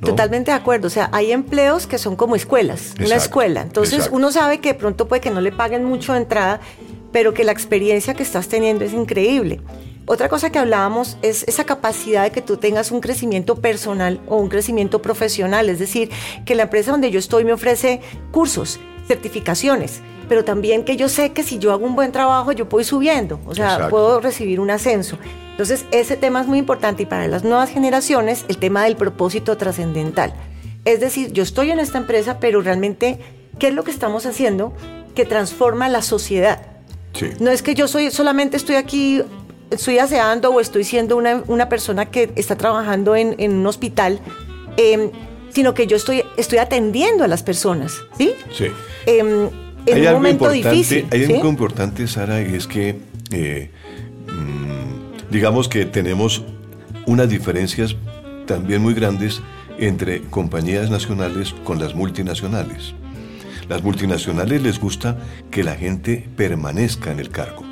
Totalmente 0.00 0.50
de 0.50 0.56
acuerdo. 0.56 0.86
O 0.86 0.90
sea, 0.90 1.10
hay 1.12 1.30
empleos 1.30 1.86
que 1.86 1.98
son 1.98 2.16
como 2.16 2.34
escuelas, 2.34 2.94
una 3.04 3.16
escuela. 3.16 3.60
Entonces 3.60 4.08
uno 4.10 4.32
sabe 4.32 4.60
que 4.60 4.70
de 4.70 4.78
pronto 4.78 5.06
puede 5.06 5.20
que 5.20 5.30
no 5.30 5.40
le 5.40 5.52
paguen 5.52 5.84
mucho 5.84 6.12
de 6.12 6.20
entrada, 6.20 6.60
pero 7.12 7.34
que 7.34 7.44
la 7.44 7.52
experiencia 7.52 8.14
que 8.14 8.22
estás 8.22 8.48
teniendo 8.48 8.84
es 8.84 8.92
increíble. 8.92 9.60
Otra 10.06 10.28
cosa 10.28 10.50
que 10.50 10.58
hablábamos 10.58 11.16
es 11.22 11.44
esa 11.44 11.64
capacidad 11.64 12.24
de 12.24 12.32
que 12.32 12.42
tú 12.42 12.56
tengas 12.56 12.90
un 12.90 13.00
crecimiento 13.00 13.56
personal 13.56 14.20
o 14.26 14.36
un 14.36 14.48
crecimiento 14.48 15.00
profesional, 15.02 15.68
es 15.68 15.78
decir, 15.78 16.10
que 16.44 16.54
la 16.54 16.64
empresa 16.64 16.90
donde 16.90 17.10
yo 17.10 17.18
estoy 17.18 17.44
me 17.44 17.52
ofrece 17.52 18.00
cursos, 18.32 18.80
certificaciones, 19.06 20.00
pero 20.28 20.44
también 20.44 20.84
que 20.84 20.96
yo 20.96 21.08
sé 21.08 21.32
que 21.32 21.42
si 21.42 21.58
yo 21.58 21.72
hago 21.72 21.84
un 21.84 21.96
buen 21.96 22.12
trabajo 22.12 22.52
yo 22.52 22.66
voy 22.66 22.84
subiendo, 22.84 23.40
o 23.46 23.54
sea, 23.54 23.88
puedo 23.88 24.20
recibir 24.20 24.60
un 24.60 24.70
ascenso. 24.70 25.18
Entonces, 25.50 25.84
ese 25.90 26.16
tema 26.16 26.40
es 26.40 26.46
muy 26.46 26.58
importante 26.58 27.02
y 27.02 27.06
para 27.06 27.28
las 27.28 27.44
nuevas 27.44 27.68
generaciones 27.68 28.44
el 28.48 28.56
tema 28.56 28.84
del 28.84 28.96
propósito 28.96 29.56
trascendental. 29.56 30.32
Es 30.84 31.00
decir, 31.00 31.32
yo 31.32 31.42
estoy 31.42 31.70
en 31.70 31.78
esta 31.78 31.98
empresa, 31.98 32.38
pero 32.40 32.62
realmente, 32.62 33.18
¿qué 33.58 33.68
es 33.68 33.74
lo 33.74 33.84
que 33.84 33.90
estamos 33.90 34.24
haciendo 34.24 34.72
que 35.14 35.26
transforma 35.26 35.88
la 35.88 36.00
sociedad? 36.00 36.62
No 37.40 37.50
es 37.50 37.62
que 37.62 37.74
yo 37.74 37.88
soy 37.88 38.10
solamente 38.10 38.56
estoy 38.56 38.76
aquí 38.76 39.22
estoy 39.70 39.98
aseando 39.98 40.50
o 40.50 40.60
estoy 40.60 40.84
siendo 40.84 41.16
una, 41.16 41.68
persona 41.68 42.06
que 42.06 42.30
está 42.36 42.56
trabajando 42.56 43.16
en, 43.16 43.36
un 43.38 43.66
hospital, 43.66 44.20
em, 44.76 45.10
sino 45.50 45.74
que 45.74 45.86
yo 45.86 45.96
estoy, 45.96 46.24
estoy 46.36 46.58
atendiendo 46.58 47.24
a 47.24 47.28
las 47.28 47.42
personas, 47.42 48.00
¿sí? 48.16 48.32
Sí. 48.52 48.66
Em, 49.06 49.48
en 49.86 50.06
un 50.06 50.12
momento 50.12 50.50
difícil. 50.50 51.06
Hay 51.10 51.24
algo 51.24 51.48
importante, 51.48 52.06
Sara, 52.06 52.42
y 52.42 52.54
es 52.54 52.66
que, 52.66 52.96
eh, 53.30 53.70
mm, 54.26 55.30
digamos 55.30 55.68
que 55.68 55.84
tenemos 55.84 56.44
unas 57.06 57.28
diferencias 57.28 57.96
también 58.46 58.82
muy 58.82 58.94
grandes 58.94 59.40
entre 59.78 60.22
compañías 60.22 60.90
nacionales 60.90 61.54
con 61.64 61.78
las 61.78 61.94
multinacionales. 61.94 62.94
Las 63.68 63.82
multinacionales 63.82 64.62
les 64.62 64.80
gusta 64.80 65.16
que 65.50 65.62
la 65.62 65.76
gente 65.76 66.28
permanezca 66.36 67.12
en 67.12 67.20
el 67.20 67.30
cargo, 67.30 67.62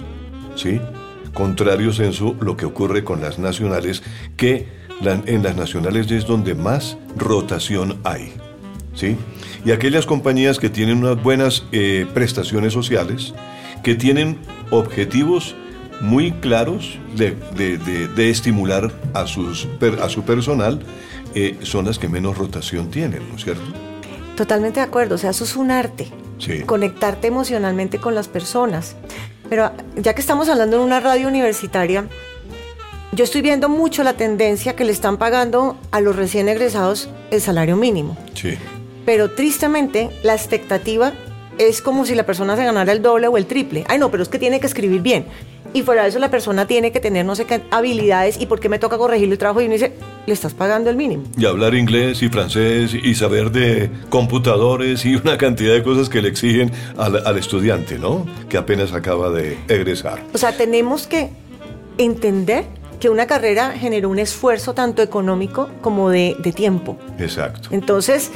¿sí? 0.54 0.80
Contrario 1.38 1.92
censo 1.92 2.34
lo 2.40 2.56
que 2.56 2.66
ocurre 2.66 3.04
con 3.04 3.20
las 3.20 3.38
nacionales, 3.38 4.02
que 4.36 4.66
en 5.04 5.42
las 5.44 5.54
nacionales 5.54 6.10
es 6.10 6.26
donde 6.26 6.56
más 6.56 6.96
rotación 7.16 8.00
hay. 8.02 8.32
¿sí? 8.92 9.16
Y 9.64 9.70
aquellas 9.70 10.04
compañías 10.04 10.58
que 10.58 10.68
tienen 10.68 10.98
unas 10.98 11.22
buenas 11.22 11.62
eh, 11.70 12.06
prestaciones 12.12 12.72
sociales, 12.72 13.34
que 13.84 13.94
tienen 13.94 14.36
objetivos 14.72 15.54
muy 16.00 16.32
claros 16.32 16.98
de, 17.14 17.36
estimular 18.16 18.90
a, 19.14 19.28
sus, 19.28 19.68
a 20.02 20.08
su 20.08 20.24
personal, 20.24 20.80
eh, 21.36 21.56
son 21.62 21.84
las 21.84 22.00
que 22.00 22.08
menos 22.08 22.36
rotación 22.36 22.90
tienen, 22.90 23.22
¿no 23.28 23.36
es 23.36 23.44
cierto? 23.44 23.62
Totalmente 24.36 24.80
de 24.80 24.86
acuerdo, 24.86 25.14
o 25.14 25.18
sea, 25.18 25.30
eso 25.30 25.44
es 25.44 25.54
un 25.54 25.70
arte. 25.70 26.08
Conectarte 26.66 27.28
emocionalmente 27.28 27.98
con 27.98 28.16
las 28.16 28.26
personas. 28.26 28.96
Pero 29.48 29.70
ya 29.96 30.14
que 30.14 30.20
estamos 30.20 30.48
hablando 30.48 30.76
en 30.76 30.82
una 30.82 31.00
radio 31.00 31.28
universitaria, 31.28 32.06
yo 33.12 33.24
estoy 33.24 33.40
viendo 33.40 33.68
mucho 33.68 34.04
la 34.04 34.14
tendencia 34.14 34.76
que 34.76 34.84
le 34.84 34.92
están 34.92 35.16
pagando 35.16 35.76
a 35.90 36.00
los 36.00 36.16
recién 36.16 36.48
egresados 36.48 37.08
el 37.30 37.40
salario 37.40 37.76
mínimo. 37.76 38.16
Sí. 38.34 38.58
Pero 39.06 39.30
tristemente, 39.30 40.10
la 40.22 40.34
expectativa 40.34 41.12
es 41.56 41.82
como 41.82 42.06
si 42.06 42.14
la 42.14 42.24
persona 42.24 42.56
se 42.56 42.64
ganara 42.64 42.92
el 42.92 43.02
doble 43.02 43.26
o 43.26 43.36
el 43.36 43.46
triple. 43.46 43.84
Ay, 43.88 43.98
no, 43.98 44.10
pero 44.10 44.22
es 44.22 44.28
que 44.28 44.38
tiene 44.38 44.60
que 44.60 44.66
escribir 44.66 45.00
bien. 45.00 45.26
Y 45.72 45.82
fuera 45.82 46.02
de 46.02 46.08
eso, 46.08 46.18
la 46.18 46.30
persona 46.30 46.66
tiene 46.66 46.92
que 46.92 47.00
tener 47.00 47.24
no 47.24 47.36
sé 47.36 47.44
qué 47.44 47.62
habilidades. 47.70 48.40
¿Y 48.40 48.46
por 48.46 48.60
qué 48.60 48.68
me 48.68 48.78
toca 48.78 48.98
corregirle 48.98 49.32
el 49.32 49.38
trabajo? 49.38 49.60
Y 49.60 49.66
uno 49.66 49.74
dice, 49.74 49.92
le 50.26 50.32
estás 50.32 50.54
pagando 50.54 50.90
el 50.90 50.96
mínimo. 50.96 51.24
Y 51.36 51.46
hablar 51.46 51.74
inglés 51.74 52.22
y 52.22 52.28
francés 52.28 52.94
y 52.94 53.14
saber 53.14 53.50
de 53.50 53.90
computadores 54.08 55.04
y 55.04 55.16
una 55.16 55.36
cantidad 55.36 55.74
de 55.74 55.82
cosas 55.82 56.08
que 56.08 56.22
le 56.22 56.28
exigen 56.28 56.72
al, 56.96 57.38
estudiante, 57.38 57.98
¿no? 57.98 58.26
Que 58.48 58.56
apenas 58.56 58.92
acaba 58.92 59.30
de 59.30 59.58
egresar. 59.68 60.22
O 60.32 60.38
sea, 60.38 60.56
tenemos 60.56 61.06
que 61.06 61.30
entender 61.98 62.64
que 63.00 63.10
una 63.10 63.26
carrera 63.26 63.72
generó 63.72 64.08
un 64.08 64.18
esfuerzo 64.18 64.74
tanto 64.74 65.02
económico 65.02 65.68
como 65.82 66.10
de, 66.10 66.36
de 66.42 66.52
tiempo. 66.52 66.98
Exacto. 67.18 67.68
Entonces, 67.70 68.32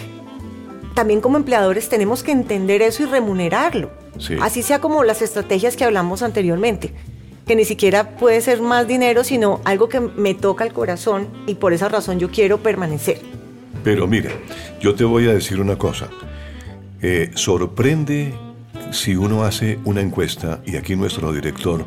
también 0.95 1.21
como 1.21 1.37
empleadores 1.37 1.89
tenemos 1.89 2.23
que 2.23 2.33
entender 2.33 2.83
eso 2.83 3.03
y 3.03 3.07
remunerarlo. 3.07 3.91
Así 4.41 4.63
sea 4.63 4.79
como 4.79 5.05
las 5.05 5.23
estrategias 5.23 5.77
que 5.77 5.85
hablamos 5.85 6.23
anteriormente, 6.23 6.93
que 7.53 7.57
ni 7.57 7.65
siquiera 7.67 8.17
puede 8.17 8.41
ser 8.41 8.63
más 8.63 8.89
dinero, 8.89 9.25
sino 9.25 9.61
algo 9.67 9.87
que 9.87 10.01
me 10.01 10.33
toca 10.33 10.65
el 10.65 10.73
corazón 10.73 11.29
y 11.47 11.57
por 11.57 11.75
esa 11.75 11.87
razón 11.87 12.19
yo 12.19 12.31
quiero 12.31 12.63
permanecer. 12.63 13.21
Pero 13.85 14.07
mira, 14.07 14.31
yo 14.81 14.95
te 14.95 15.05
voy 15.05 15.29
a 15.29 15.35
decir 15.35 15.61
una 15.61 15.77
cosa. 15.77 16.09
Eh, 17.03 17.31
sorprende 17.35 18.33
si 18.91 19.17
uno 19.17 19.45
hace 19.45 19.79
una 19.85 20.01
encuesta, 20.01 20.63
y 20.65 20.77
aquí 20.77 20.97
nuestro 20.97 21.31
director, 21.31 21.85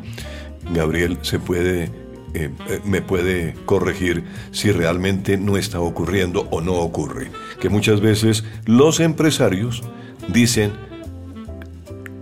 Gabriel, 0.72 1.18
se 1.22 1.40
puede 1.40 1.90
eh, 2.34 2.48
eh, 2.68 2.80
me 2.84 3.02
puede 3.02 3.54
corregir 3.64 4.22
si 4.52 4.70
realmente 4.70 5.36
no 5.36 5.56
está 5.56 5.80
ocurriendo 5.80 6.46
o 6.52 6.60
no 6.60 6.74
ocurre. 6.74 7.32
Que 7.60 7.70
muchas 7.70 8.00
veces 8.00 8.44
los 8.66 9.00
empresarios 9.00 9.82
dicen, 10.28 10.74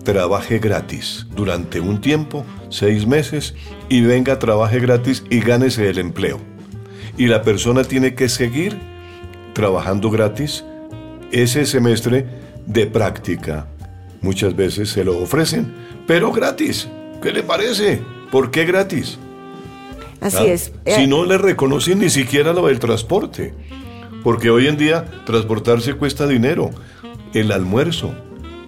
trabaje 0.04 0.58
gratis 0.58 1.26
durante 1.34 1.80
un 1.80 2.00
tiempo, 2.00 2.44
seis 2.68 3.06
meses, 3.06 3.54
y 3.88 4.02
venga, 4.02 4.38
trabaje 4.38 4.78
gratis 4.78 5.24
y 5.30 5.40
gánese 5.40 5.88
el 5.88 5.98
empleo. 5.98 6.38
Y 7.16 7.26
la 7.26 7.42
persona 7.42 7.84
tiene 7.84 8.14
que 8.14 8.28
seguir 8.28 8.78
trabajando 9.54 10.10
gratis 10.10 10.64
ese 11.32 11.66
semestre 11.66 12.26
de 12.66 12.86
práctica. 12.86 13.66
Muchas 14.20 14.54
veces 14.54 14.90
se 14.90 15.04
lo 15.04 15.18
ofrecen, 15.18 15.74
pero 16.06 16.32
gratis. 16.32 16.88
¿Qué 17.22 17.32
le 17.32 17.42
parece? 17.42 18.00
¿Por 18.30 18.50
qué 18.50 18.64
gratis? 18.64 19.18
Así 20.20 20.38
¿Ah? 20.38 20.52
es. 20.52 20.72
Si 20.86 21.02
eh, 21.02 21.06
no 21.06 21.24
le 21.24 21.38
reconocen 21.38 21.98
ni 21.98 22.10
siquiera 22.10 22.52
lo 22.52 22.66
del 22.66 22.78
transporte, 22.78 23.54
porque 24.22 24.50
hoy 24.50 24.66
en 24.66 24.76
día 24.76 25.04
transportarse 25.26 25.94
cuesta 25.94 26.26
dinero, 26.26 26.70
el 27.34 27.52
almuerzo, 27.52 28.14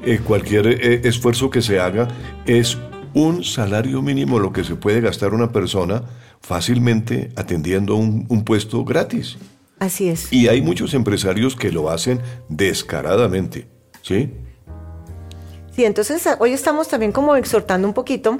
eh, 0.06 0.20
cualquier 0.20 0.66
eh, 0.66 1.00
esfuerzo 1.04 1.50
que 1.50 1.60
se 1.60 1.78
haga 1.78 2.08
es 2.46 2.78
un 3.12 3.44
salario 3.44 4.00
mínimo 4.00 4.38
lo 4.38 4.52
que 4.52 4.64
se 4.64 4.76
puede 4.76 5.00
gastar 5.00 5.34
una 5.34 5.52
persona 5.52 6.02
fácilmente 6.40 7.30
atendiendo 7.36 7.96
un, 7.96 8.26
un 8.28 8.44
puesto 8.44 8.84
gratis. 8.84 9.36
Así 9.78 10.08
es. 10.08 10.32
Y 10.32 10.48
hay 10.48 10.62
muchos 10.62 10.94
empresarios 10.94 11.56
que 11.56 11.70
lo 11.70 11.90
hacen 11.90 12.20
descaradamente, 12.48 13.68
¿sí? 14.00 14.32
Sí, 15.74 15.84
entonces 15.84 16.26
hoy 16.38 16.52
estamos 16.52 16.88
también 16.88 17.12
como 17.12 17.36
exhortando 17.36 17.86
un 17.86 17.92
poquito 17.92 18.38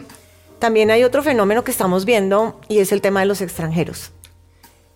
también 0.58 0.90
hay 0.90 1.04
otro 1.04 1.22
fenómeno 1.22 1.64
que 1.64 1.70
estamos 1.70 2.04
viendo 2.04 2.60
y 2.68 2.78
es 2.78 2.92
el 2.92 3.00
tema 3.00 3.20
de 3.20 3.26
los 3.26 3.40
extranjeros. 3.40 4.12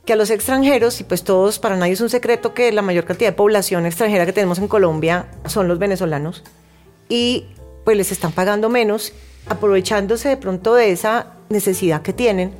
Que 0.06 0.14
a 0.14 0.16
los 0.16 0.30
extranjeros, 0.30 1.00
y 1.00 1.04
pues 1.04 1.22
todos, 1.22 1.58
para 1.58 1.76
nadie 1.76 1.92
es 1.92 2.00
un 2.00 2.08
secreto 2.08 2.54
que 2.54 2.72
la 2.72 2.82
mayor 2.82 3.04
cantidad 3.04 3.30
de 3.30 3.36
población 3.36 3.84
extranjera 3.84 4.24
que 4.24 4.32
tenemos 4.32 4.58
en 4.58 4.68
Colombia 4.68 5.26
son 5.46 5.68
los 5.68 5.78
venezolanos, 5.78 6.42
y 7.10 7.44
pues 7.84 7.98
les 7.98 8.10
están 8.12 8.32
pagando 8.32 8.70
menos 8.70 9.12
aprovechándose 9.46 10.30
de 10.30 10.36
pronto 10.38 10.74
de 10.74 10.92
esa 10.92 11.34
necesidad 11.50 12.00
que 12.00 12.14
tienen 12.14 12.52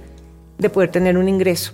de 0.58 0.68
poder 0.68 0.90
tener 0.90 1.16
un 1.16 1.28
ingreso. 1.28 1.72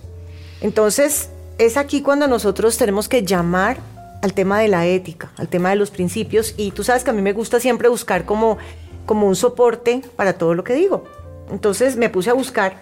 Entonces, 0.61 1.29
es 1.57 1.75
aquí 1.75 2.01
cuando 2.01 2.27
nosotros 2.27 2.77
tenemos 2.77 3.09
que 3.09 3.23
llamar 3.23 3.77
al 4.21 4.33
tema 4.33 4.59
de 4.59 4.67
la 4.67 4.85
ética, 4.85 5.31
al 5.37 5.47
tema 5.47 5.71
de 5.71 5.75
los 5.75 5.91
principios, 5.91 6.53
y 6.55 6.71
tú 6.71 6.83
sabes 6.83 7.03
que 7.03 7.09
a 7.09 7.13
mí 7.13 7.21
me 7.21 7.33
gusta 7.33 7.59
siempre 7.59 7.89
buscar 7.89 8.25
como, 8.25 8.57
como 9.05 9.27
un 9.27 9.35
soporte 9.35 10.01
para 10.15 10.33
todo 10.33 10.53
lo 10.53 10.63
que 10.63 10.73
digo. 10.73 11.03
Entonces 11.51 11.97
me 11.97 12.09
puse 12.09 12.29
a 12.29 12.33
buscar 12.33 12.81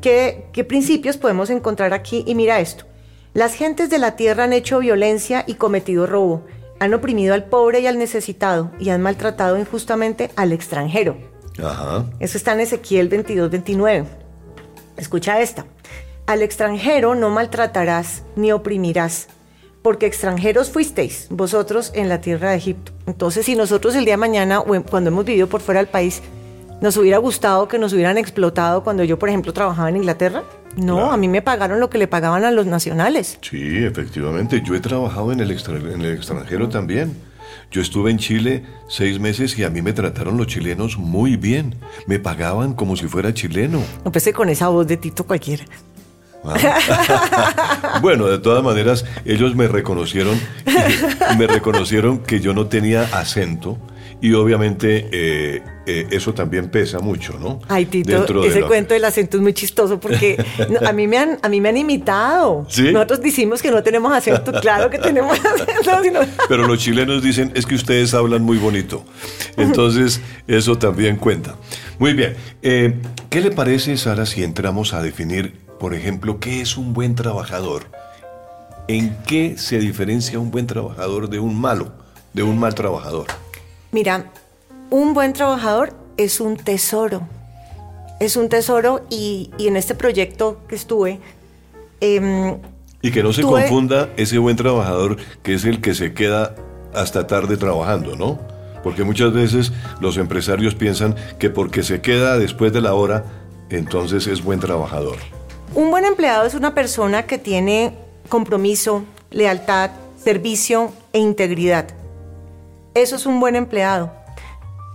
qué, 0.00 0.46
qué 0.52 0.64
principios 0.64 1.16
podemos 1.16 1.50
encontrar 1.50 1.92
aquí 1.94 2.24
y 2.26 2.34
mira 2.34 2.60
esto. 2.60 2.84
Las 3.32 3.54
gentes 3.54 3.90
de 3.90 3.98
la 3.98 4.16
tierra 4.16 4.44
han 4.44 4.52
hecho 4.52 4.80
violencia 4.80 5.44
y 5.46 5.54
cometido 5.54 6.06
robo, 6.06 6.42
han 6.80 6.94
oprimido 6.94 7.34
al 7.34 7.44
pobre 7.44 7.80
y 7.80 7.86
al 7.86 7.98
necesitado 7.98 8.72
y 8.80 8.88
han 8.88 9.02
maltratado 9.02 9.58
injustamente 9.58 10.30
al 10.34 10.52
extranjero. 10.52 11.16
Ajá. 11.62 12.06
Eso 12.18 12.36
está 12.38 12.54
en 12.54 12.60
Ezequiel 12.60 13.08
22, 13.08 13.50
29. 13.50 14.06
Escucha 14.96 15.40
esta. 15.40 15.66
Al 16.26 16.42
extranjero 16.42 17.14
no 17.14 17.30
maltratarás 17.30 18.22
ni 18.34 18.50
oprimirás, 18.50 19.28
porque 19.82 20.06
extranjeros 20.06 20.70
fuisteis 20.70 21.26
vosotros 21.30 21.92
en 21.94 22.08
la 22.08 22.20
tierra 22.20 22.50
de 22.50 22.56
Egipto. 22.56 22.92
Entonces, 23.06 23.46
si 23.46 23.56
nosotros 23.56 23.94
el 23.94 24.04
día 24.04 24.14
de 24.14 24.18
mañana, 24.18 24.62
cuando 24.88 25.08
hemos 25.08 25.24
vivido 25.24 25.48
por 25.48 25.60
fuera 25.60 25.80
del 25.80 25.88
país, 25.88 26.22
nos 26.80 26.96
hubiera 26.96 27.18
gustado 27.18 27.68
que 27.68 27.78
nos 27.78 27.92
hubieran 27.92 28.16
explotado 28.16 28.82
cuando 28.82 29.04
yo, 29.04 29.18
por 29.18 29.28
ejemplo, 29.28 29.52
trabajaba 29.52 29.90
en 29.90 29.96
Inglaterra, 29.96 30.44
no, 30.76 31.12
a 31.12 31.16
mí 31.16 31.28
me 31.28 31.42
pagaron 31.42 31.80
lo 31.80 31.90
que 31.90 31.98
le 31.98 32.06
pagaban 32.06 32.44
a 32.44 32.50
los 32.50 32.66
nacionales. 32.66 33.38
Sí, 33.42 33.84
efectivamente. 33.84 34.62
Yo 34.64 34.74
he 34.74 34.80
trabajado 34.80 35.32
en 35.32 35.40
el, 35.40 35.50
en 35.50 36.00
el 36.00 36.14
extranjero 36.14 36.68
también. 36.68 37.16
Yo 37.70 37.80
estuve 37.80 38.10
en 38.10 38.18
Chile 38.18 38.64
seis 38.88 39.20
meses 39.20 39.56
y 39.58 39.64
a 39.64 39.70
mí 39.70 39.82
me 39.82 39.92
trataron 39.92 40.36
los 40.36 40.48
chilenos 40.48 40.98
muy 40.98 41.36
bien. 41.36 41.76
Me 42.06 42.18
pagaban 42.18 42.74
como 42.74 42.96
si 42.96 43.06
fuera 43.06 43.32
chileno. 43.32 43.80
Empecé 44.04 44.32
con 44.32 44.48
esa 44.48 44.68
voz 44.68 44.86
de 44.86 44.96
Tito 44.96 45.24
cualquiera. 45.24 45.64
Ah. 46.44 47.98
bueno, 48.02 48.26
de 48.26 48.38
todas 48.38 48.64
maneras, 48.64 49.04
ellos 49.24 49.54
me 49.54 49.68
reconocieron, 49.68 50.40
me 51.38 51.46
reconocieron 51.48 52.20
que 52.20 52.40
yo 52.40 52.54
no 52.54 52.66
tenía 52.66 53.02
acento 53.12 53.78
y 54.20 54.34
obviamente 54.34 55.08
eh, 55.10 55.62
eh, 55.86 56.06
eso 56.10 56.34
también 56.34 56.68
pesa 56.68 57.00
mucho, 57.00 57.38
¿no? 57.38 57.60
Ay, 57.68 57.86
Tito, 57.86 58.44
ese 58.44 58.62
cuento 58.62 58.94
del 58.94 59.04
acento 59.04 59.38
es 59.38 59.42
muy 59.42 59.54
chistoso 59.54 59.98
porque 59.98 60.36
a, 60.86 60.92
mí 60.92 61.06
me 61.06 61.18
han, 61.18 61.38
a 61.42 61.48
mí 61.48 61.60
me 61.60 61.70
han 61.70 61.76
imitado. 61.76 62.66
Nosotros 62.92 63.20
decimos 63.22 63.62
que 63.62 63.70
no 63.70 63.82
tenemos 63.82 64.12
acento, 64.12 64.52
claro 64.60 64.90
que 64.90 64.98
tenemos 64.98 65.38
acento. 65.44 66.20
Pero 66.48 66.66
los 66.66 66.78
chilenos 66.78 67.22
dicen, 67.22 67.50
es 67.54 67.64
que 67.64 67.74
ustedes 67.74 68.12
hablan 68.14 68.42
muy 68.42 68.58
bonito. 68.58 69.04
Entonces, 69.56 70.20
eso 70.46 70.76
también 70.76 71.16
cuenta. 71.16 71.56
Muy 71.98 72.12
bien. 72.12 72.36
Eh, 72.62 72.94
¿Qué 73.30 73.40
le 73.40 73.50
parece, 73.50 73.96
Sara, 73.96 74.26
si 74.26 74.44
entramos 74.44 74.92
a 74.92 75.02
definir, 75.02 75.54
por 75.78 75.94
ejemplo, 75.94 76.40
qué 76.40 76.60
es 76.60 76.76
un 76.76 76.92
buen 76.92 77.14
trabajador? 77.14 77.84
¿En 78.86 79.16
qué 79.26 79.56
se 79.56 79.78
diferencia 79.78 80.38
un 80.38 80.50
buen 80.50 80.66
trabajador 80.66 81.30
de 81.30 81.38
un 81.38 81.58
malo, 81.58 81.92
de 82.32 82.42
un 82.42 82.58
mal 82.58 82.74
trabajador? 82.74 83.26
Mira, 83.92 84.26
un 84.90 85.14
buen 85.14 85.32
trabajador 85.32 85.92
es 86.16 86.40
un 86.40 86.56
tesoro. 86.56 87.22
Es 88.20 88.36
un 88.36 88.48
tesoro 88.48 89.04
y, 89.10 89.50
en 89.58 89.76
este 89.76 89.94
proyecto 89.94 90.60
que 90.68 90.76
estuve... 90.76 91.18
Em, 92.00 92.58
y 93.02 93.10
que 93.10 93.22
no 93.22 93.32
se 93.32 93.42
confunda 93.42 94.10
ese 94.16 94.38
buen 94.38 94.56
trabajador 94.56 95.16
que 95.42 95.54
es 95.54 95.64
el 95.64 95.80
que 95.80 95.94
se 95.94 96.12
queda 96.12 96.54
hasta 96.94 97.26
tarde 97.26 97.56
trabajando, 97.56 98.14
¿no? 98.14 98.38
Porque 98.82 99.04
muchas 99.04 99.32
veces 99.32 99.72
los 100.00 100.16
empresarios 100.18 100.74
piensan 100.74 101.16
que 101.38 101.50
porque 101.50 101.82
se 101.82 102.00
queda 102.00 102.38
después 102.38 102.72
de 102.72 102.80
la 102.80 102.94
hora, 102.94 103.24
entonces 103.70 104.26
es 104.26 104.44
buen 104.44 104.60
trabajador. 104.60 105.16
Un 105.74 105.90
buen 105.90 106.04
empleado 106.04 106.46
es 106.46 106.54
una 106.54 106.74
persona 106.74 107.26
que 107.26 107.38
tiene 107.38 107.94
compromiso, 108.28 109.04
lealtad, 109.30 109.90
servicio 110.22 110.92
e 111.12 111.18
integridad. 111.18 111.99
Eso 112.94 113.16
es 113.16 113.26
un 113.26 113.40
buen 113.40 113.56
empleado. 113.56 114.12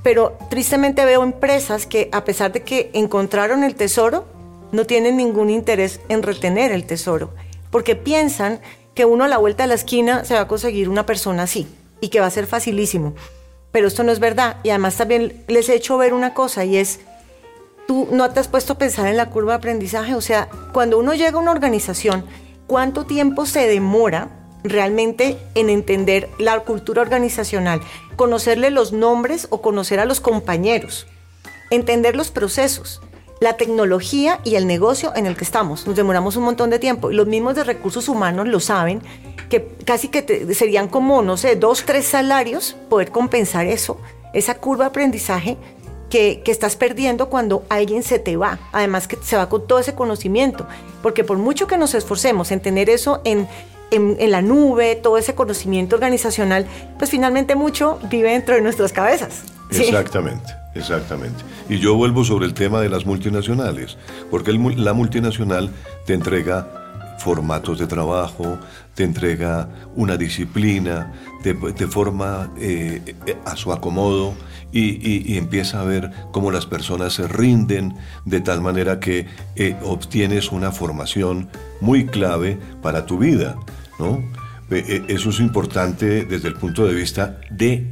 Pero 0.03 0.37
tristemente 0.49 1.05
veo 1.05 1.23
empresas 1.23 1.85
que 1.85 2.09
a 2.11 2.25
pesar 2.25 2.51
de 2.51 2.63
que 2.63 2.91
encontraron 2.93 3.63
el 3.63 3.75
tesoro, 3.75 4.25
no 4.71 4.85
tienen 4.85 5.17
ningún 5.17 5.49
interés 5.49 6.01
en 6.09 6.21
retener 6.21 6.71
el 6.71 6.85
tesoro, 6.85 7.33
porque 7.71 7.95
piensan 7.95 8.59
que 8.93 9.05
uno 9.05 9.23
a 9.23 9.27
la 9.27 9.37
vuelta 9.37 9.63
de 9.63 9.69
la 9.69 9.75
esquina 9.75 10.25
se 10.25 10.33
va 10.33 10.41
a 10.41 10.47
conseguir 10.47 10.89
una 10.89 11.05
persona 11.05 11.43
así 11.43 11.67
y 12.01 12.09
que 12.09 12.19
va 12.19 12.27
a 12.27 12.31
ser 12.31 12.47
facilísimo. 12.47 13.13
Pero 13.71 13.87
esto 13.87 14.03
no 14.03 14.11
es 14.11 14.19
verdad. 14.19 14.57
Y 14.63 14.69
además 14.69 14.95
también 14.95 15.43
les 15.47 15.67
he 15.69 15.75
hecho 15.75 15.97
ver 15.97 16.13
una 16.13 16.33
cosa 16.33 16.63
y 16.63 16.77
es, 16.77 17.01
tú 17.87 18.07
no 18.11 18.29
te 18.31 18.39
has 18.39 18.47
puesto 18.47 18.73
a 18.73 18.77
pensar 18.77 19.07
en 19.07 19.17
la 19.17 19.29
curva 19.29 19.53
de 19.53 19.57
aprendizaje. 19.57 20.15
O 20.15 20.21
sea, 20.21 20.49
cuando 20.71 20.97
uno 20.97 21.13
llega 21.13 21.37
a 21.37 21.41
una 21.41 21.51
organización, 21.51 22.25
¿cuánto 22.67 23.05
tiempo 23.05 23.45
se 23.45 23.67
demora 23.67 24.44
realmente 24.69 25.37
en 25.55 25.69
entender 25.69 26.29
la 26.39 26.59
cultura 26.61 27.01
organizacional, 27.01 27.81
conocerle 28.15 28.69
los 28.69 28.93
nombres 28.93 29.47
o 29.49 29.61
conocer 29.61 29.99
a 29.99 30.05
los 30.05 30.21
compañeros, 30.21 31.07
entender 31.69 32.15
los 32.15 32.31
procesos, 32.31 33.01
la 33.39 33.57
tecnología 33.57 34.39
y 34.43 34.55
el 34.55 34.67
negocio 34.67 35.13
en 35.15 35.25
el 35.25 35.35
que 35.35 35.43
estamos. 35.43 35.85
Nos 35.85 35.95
demoramos 35.95 36.35
un 36.35 36.43
montón 36.43 36.69
de 36.69 36.79
tiempo 36.79 37.11
y 37.11 37.15
los 37.15 37.27
mismos 37.27 37.55
de 37.55 37.63
recursos 37.63 38.07
humanos 38.07 38.47
lo 38.47 38.59
saben, 38.59 39.01
que 39.49 39.67
casi 39.85 40.07
que 40.07 40.53
serían 40.53 40.87
como, 40.87 41.21
no 41.21 41.37
sé, 41.37 41.55
dos, 41.55 41.83
tres 41.85 42.05
salarios 42.05 42.75
poder 42.89 43.11
compensar 43.11 43.65
eso, 43.67 43.99
esa 44.33 44.55
curva 44.55 44.85
de 44.85 44.89
aprendizaje 44.89 45.57
que, 46.09 46.41
que, 46.43 46.51
estás 46.51 46.75
perdiendo 46.75 47.29
cuando 47.29 47.63
alguien 47.69 48.03
se 48.03 48.19
te 48.19 48.37
va. 48.37 48.59
Además 48.71 49.07
que 49.07 49.17
se 49.21 49.35
va 49.35 49.49
con 49.49 49.67
todo 49.67 49.79
ese 49.79 49.95
conocimiento. 49.95 50.67
Porque 51.01 51.23
por 51.23 51.37
mucho 51.37 51.67
que 51.67 51.77
nos 51.77 51.93
esforcemos 51.93 52.51
en 52.51 52.61
tener 52.61 52.89
eso 52.89 53.21
en 53.25 53.47
en, 53.95 54.31
la 54.31 54.41
nube, 54.41 54.95
todo 54.95 55.17
ese 55.17 55.35
conocimiento 55.35 55.95
organizacional, 55.95 56.65
pues 56.97 57.09
finalmente 57.09 57.55
mucho 57.55 57.99
vive 58.09 58.31
dentro 58.31 58.55
de 58.55 58.61
nuestras 58.61 58.91
cabezas. 58.91 59.43
Exactamente, 59.71 60.53
exactamente. 60.75 61.43
Y 61.69 61.79
yo 61.79 61.95
vuelvo 61.95 62.23
sobre 62.23 62.45
el 62.45 62.53
tema 62.53 62.81
de 62.81 62.89
las 62.89 63.05
multinacionales, 63.05 63.97
porque 64.29 64.53
la 64.53 64.93
multinacional 64.93 65.71
te 66.05 66.13
entrega 66.13 66.67
formatos 67.17 67.79
de 67.79 67.87
trabajo, 67.87 68.59
te 68.93 69.03
entrega 69.03 69.67
una 69.95 70.17
disciplina, 70.17 71.13
te, 71.41 71.55
forma 71.87 72.51
eh, 72.57 73.15
eh, 73.25 73.37
a 73.45 73.55
su 73.55 73.71
acomodo 73.71 74.35
y, 74.71 75.37
empieza 75.37 75.81
a 75.81 75.85
ver 75.85 76.11
cómo 76.31 76.51
las 76.51 76.65
personas 76.65 77.13
se 77.13 77.27
rinden 77.27 77.95
de 78.25 78.41
tal 78.41 78.61
manera 78.61 78.99
que 78.99 79.25
eh, 79.55 79.75
obtienes 79.83 80.51
una 80.51 80.71
formación 80.71 81.49
muy 81.81 82.05
clave 82.05 82.57
para 82.81 83.05
tu 83.05 83.17
vida. 83.17 83.55
¿No? 83.99 84.23
Eh, 84.71 85.03
eso 85.07 85.29
es 85.29 85.39
importante 85.39 86.25
desde 86.25 86.47
el 86.47 86.55
punto 86.55 86.85
de 86.85 86.93
vista 86.95 87.39
de 87.51 87.87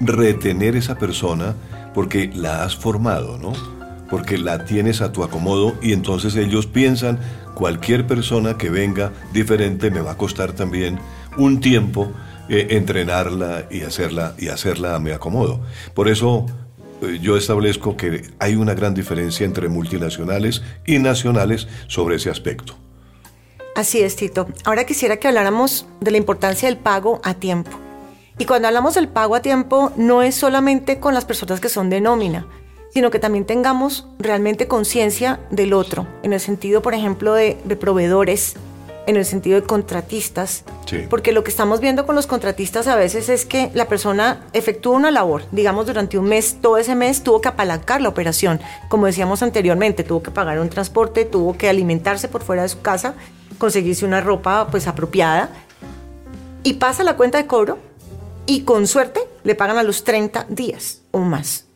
retener 0.00 0.76
esa 0.76 0.96
persona 0.96 1.54
porque 1.94 2.30
la 2.34 2.64
has 2.64 2.74
formado, 2.74 3.38
¿no? 3.38 3.52
Porque 4.10 4.38
la 4.38 4.64
tienes 4.64 5.00
a 5.00 5.12
tu 5.12 5.22
acomodo 5.22 5.74
y 5.82 5.92
entonces 5.92 6.36
ellos 6.36 6.66
piensan, 6.66 7.18
cualquier 7.54 8.06
persona 8.06 8.58
que 8.58 8.68
venga 8.68 9.12
diferente 9.32 9.90
me 9.90 10.00
va 10.00 10.12
a 10.12 10.16
costar 10.16 10.52
también 10.52 10.98
un 11.38 11.60
tiempo 11.60 12.12
eh, 12.48 12.68
entrenarla 12.70 13.66
y 13.70 13.82
hacerla, 13.82 14.34
y 14.38 14.48
hacerla 14.48 14.96
a 14.96 14.98
mi 14.98 15.12
acomodo. 15.12 15.62
Por 15.94 16.08
eso 16.08 16.46
eh, 17.02 17.18
yo 17.22 17.36
establezco 17.36 17.96
que 17.96 18.22
hay 18.38 18.56
una 18.56 18.74
gran 18.74 18.92
diferencia 18.94 19.46
entre 19.46 19.68
multinacionales 19.68 20.62
y 20.84 20.98
nacionales 20.98 21.68
sobre 21.86 22.16
ese 22.16 22.30
aspecto. 22.30 22.83
Así 23.74 24.00
es, 24.02 24.14
Tito. 24.14 24.46
Ahora 24.64 24.84
quisiera 24.84 25.16
que 25.16 25.26
habláramos 25.26 25.86
de 26.00 26.12
la 26.12 26.18
importancia 26.18 26.68
del 26.68 26.78
pago 26.78 27.20
a 27.24 27.34
tiempo. 27.34 27.72
Y 28.38 28.44
cuando 28.46 28.68
hablamos 28.68 28.94
del 28.94 29.08
pago 29.08 29.34
a 29.34 29.42
tiempo, 29.42 29.92
no 29.96 30.22
es 30.22 30.34
solamente 30.34 31.00
con 31.00 31.14
las 31.14 31.24
personas 31.24 31.60
que 31.60 31.68
son 31.68 31.90
de 31.90 32.00
nómina, 32.00 32.46
sino 32.92 33.10
que 33.10 33.18
también 33.18 33.44
tengamos 33.44 34.06
realmente 34.18 34.68
conciencia 34.68 35.40
del 35.50 35.72
otro, 35.72 36.06
en 36.22 36.32
el 36.32 36.40
sentido, 36.40 36.82
por 36.82 36.94
ejemplo, 36.94 37.34
de, 37.34 37.54
proveedores, 37.78 38.54
en 39.06 39.16
el 39.16 39.24
sentido 39.24 39.60
de 39.60 39.66
contratistas. 39.66 40.64
Porque 41.10 41.32
lo 41.32 41.42
que 41.42 41.50
estamos 41.50 41.80
viendo 41.80 42.06
con 42.06 42.14
los 42.14 42.28
contratistas 42.28 42.86
a 42.86 42.96
veces 42.96 43.28
es 43.28 43.44
que 43.44 43.70
la 43.74 43.86
persona 43.86 44.44
efectúa 44.52 44.96
una 44.96 45.10
labor, 45.10 45.42
digamos 45.50 45.86
durante 45.86 46.18
un 46.18 46.26
mes, 46.26 46.58
todo 46.60 46.78
ese 46.78 46.94
mes 46.94 47.22
tuvo 47.22 47.40
que 47.40 47.48
apalancar 47.48 48.00
la 48.00 48.08
operación, 48.08 48.60
como 48.88 49.06
decíamos 49.06 49.42
anteriormente, 49.42 50.04
tuvo 50.04 50.22
que 50.22 50.30
pagar 50.30 50.60
un 50.60 50.70
transporte, 50.70 51.24
tuvo 51.24 51.56
que 51.56 51.68
alimentarse 51.68 52.28
por 52.28 52.42
fuera 52.42 52.62
de 52.62 52.68
su 52.68 52.80
casa 52.80 53.14
conseguirse 53.58 54.04
una 54.04 54.20
ropa 54.20 54.68
pues 54.70 54.86
apropiada. 54.86 55.50
Y 56.62 56.74
pasa 56.74 57.04
la 57.04 57.16
cuenta 57.16 57.38
de 57.38 57.46
cobro 57.46 57.78
y 58.46 58.62
con 58.62 58.86
suerte 58.86 59.20
le 59.42 59.54
pagan 59.54 59.78
a 59.78 59.82
los 59.82 60.04
30 60.04 60.46
días 60.48 61.02
o 61.10 61.18
más. 61.20 61.66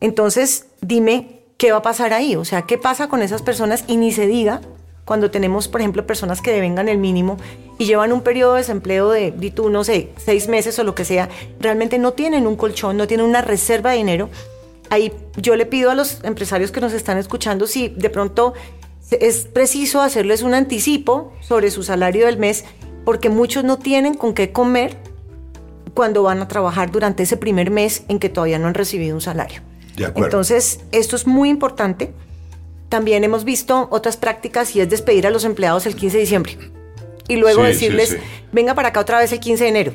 Entonces, 0.00 0.66
dime 0.80 1.42
qué 1.56 1.72
va 1.72 1.78
a 1.78 1.82
pasar 1.82 2.12
ahí, 2.12 2.36
o 2.36 2.44
sea, 2.44 2.62
qué 2.62 2.78
pasa 2.78 3.08
con 3.08 3.22
esas 3.22 3.42
personas 3.42 3.84
y 3.86 3.96
ni 3.96 4.12
se 4.12 4.26
diga 4.26 4.60
cuando 5.04 5.30
tenemos, 5.30 5.68
por 5.68 5.80
ejemplo, 5.80 6.06
personas 6.06 6.40
que 6.40 6.52
devengan 6.52 6.88
el 6.88 6.96
mínimo 6.96 7.36
y 7.78 7.84
llevan 7.84 8.12
un 8.12 8.22
periodo 8.22 8.54
de 8.54 8.60
desempleo 8.60 9.10
de, 9.10 9.32
tú, 9.54 9.68
no 9.68 9.82
sé, 9.82 10.10
seis 10.16 10.48
meses 10.48 10.78
o 10.78 10.84
lo 10.84 10.94
que 10.94 11.04
sea, 11.04 11.28
realmente 11.58 11.98
no 11.98 12.12
tienen 12.12 12.46
un 12.46 12.56
colchón, 12.56 12.96
no 12.96 13.06
tienen 13.06 13.26
una 13.26 13.42
reserva 13.42 13.90
de 13.90 13.96
dinero. 13.96 14.30
Ahí 14.88 15.12
yo 15.36 15.56
le 15.56 15.66
pido 15.66 15.90
a 15.90 15.94
los 15.94 16.22
empresarios 16.22 16.70
que 16.70 16.80
nos 16.80 16.92
están 16.92 17.18
escuchando 17.18 17.66
si 17.66 17.88
de 17.88 18.08
pronto 18.08 18.54
es 19.10 19.44
preciso 19.46 20.00
hacerles 20.00 20.42
un 20.42 20.54
anticipo 20.54 21.32
sobre 21.40 21.70
su 21.70 21.82
salario 21.82 22.26
del 22.26 22.38
mes, 22.38 22.64
porque 23.04 23.28
muchos 23.28 23.64
no 23.64 23.78
tienen 23.78 24.14
con 24.14 24.34
qué 24.34 24.52
comer 24.52 24.96
cuando 25.94 26.22
van 26.22 26.40
a 26.40 26.48
trabajar 26.48 26.90
durante 26.90 27.24
ese 27.24 27.36
primer 27.36 27.70
mes 27.70 28.04
en 28.08 28.18
que 28.18 28.28
todavía 28.28 28.58
no 28.58 28.68
han 28.68 28.74
recibido 28.74 29.14
un 29.14 29.20
salario. 29.20 29.62
Entonces, 30.14 30.80
esto 30.92 31.16
es 31.16 31.26
muy 31.26 31.50
importante. 31.50 32.12
También 32.88 33.22
hemos 33.24 33.44
visto 33.44 33.88
otras 33.90 34.16
prácticas 34.16 34.74
y 34.74 34.80
es 34.80 34.88
despedir 34.88 35.26
a 35.26 35.30
los 35.30 35.44
empleados 35.44 35.86
el 35.86 35.94
15 35.94 36.16
de 36.16 36.20
diciembre 36.20 36.58
y 37.30 37.36
luego 37.36 37.62
decirles, 37.62 38.16
venga 38.50 38.74
para 38.74 38.88
acá 38.88 39.00
otra 39.00 39.20
vez 39.20 39.32
el 39.32 39.38
15 39.38 39.64
de 39.64 39.70
enero. 39.70 39.92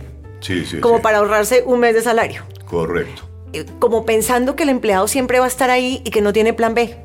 como 0.79 1.01
para 1.01 1.17
ahorrarse 1.17 1.63
un 1.65 1.81
mes 1.81 1.93
de 1.93 2.01
salario. 2.01 2.43
Correcto. 2.65 3.23
Eh, 3.51 3.65
como 3.79 4.05
pensando 4.05 4.55
que 4.55 4.63
el 4.63 4.69
empleado 4.69 5.07
siempre 5.07 5.39
va 5.39 5.45
a 5.45 5.47
estar 5.49 5.69
ahí 5.69 6.01
y 6.05 6.11
que 6.11 6.21
no 6.21 6.31
tiene 6.31 6.53
plan 6.53 6.73
B. 6.73 6.95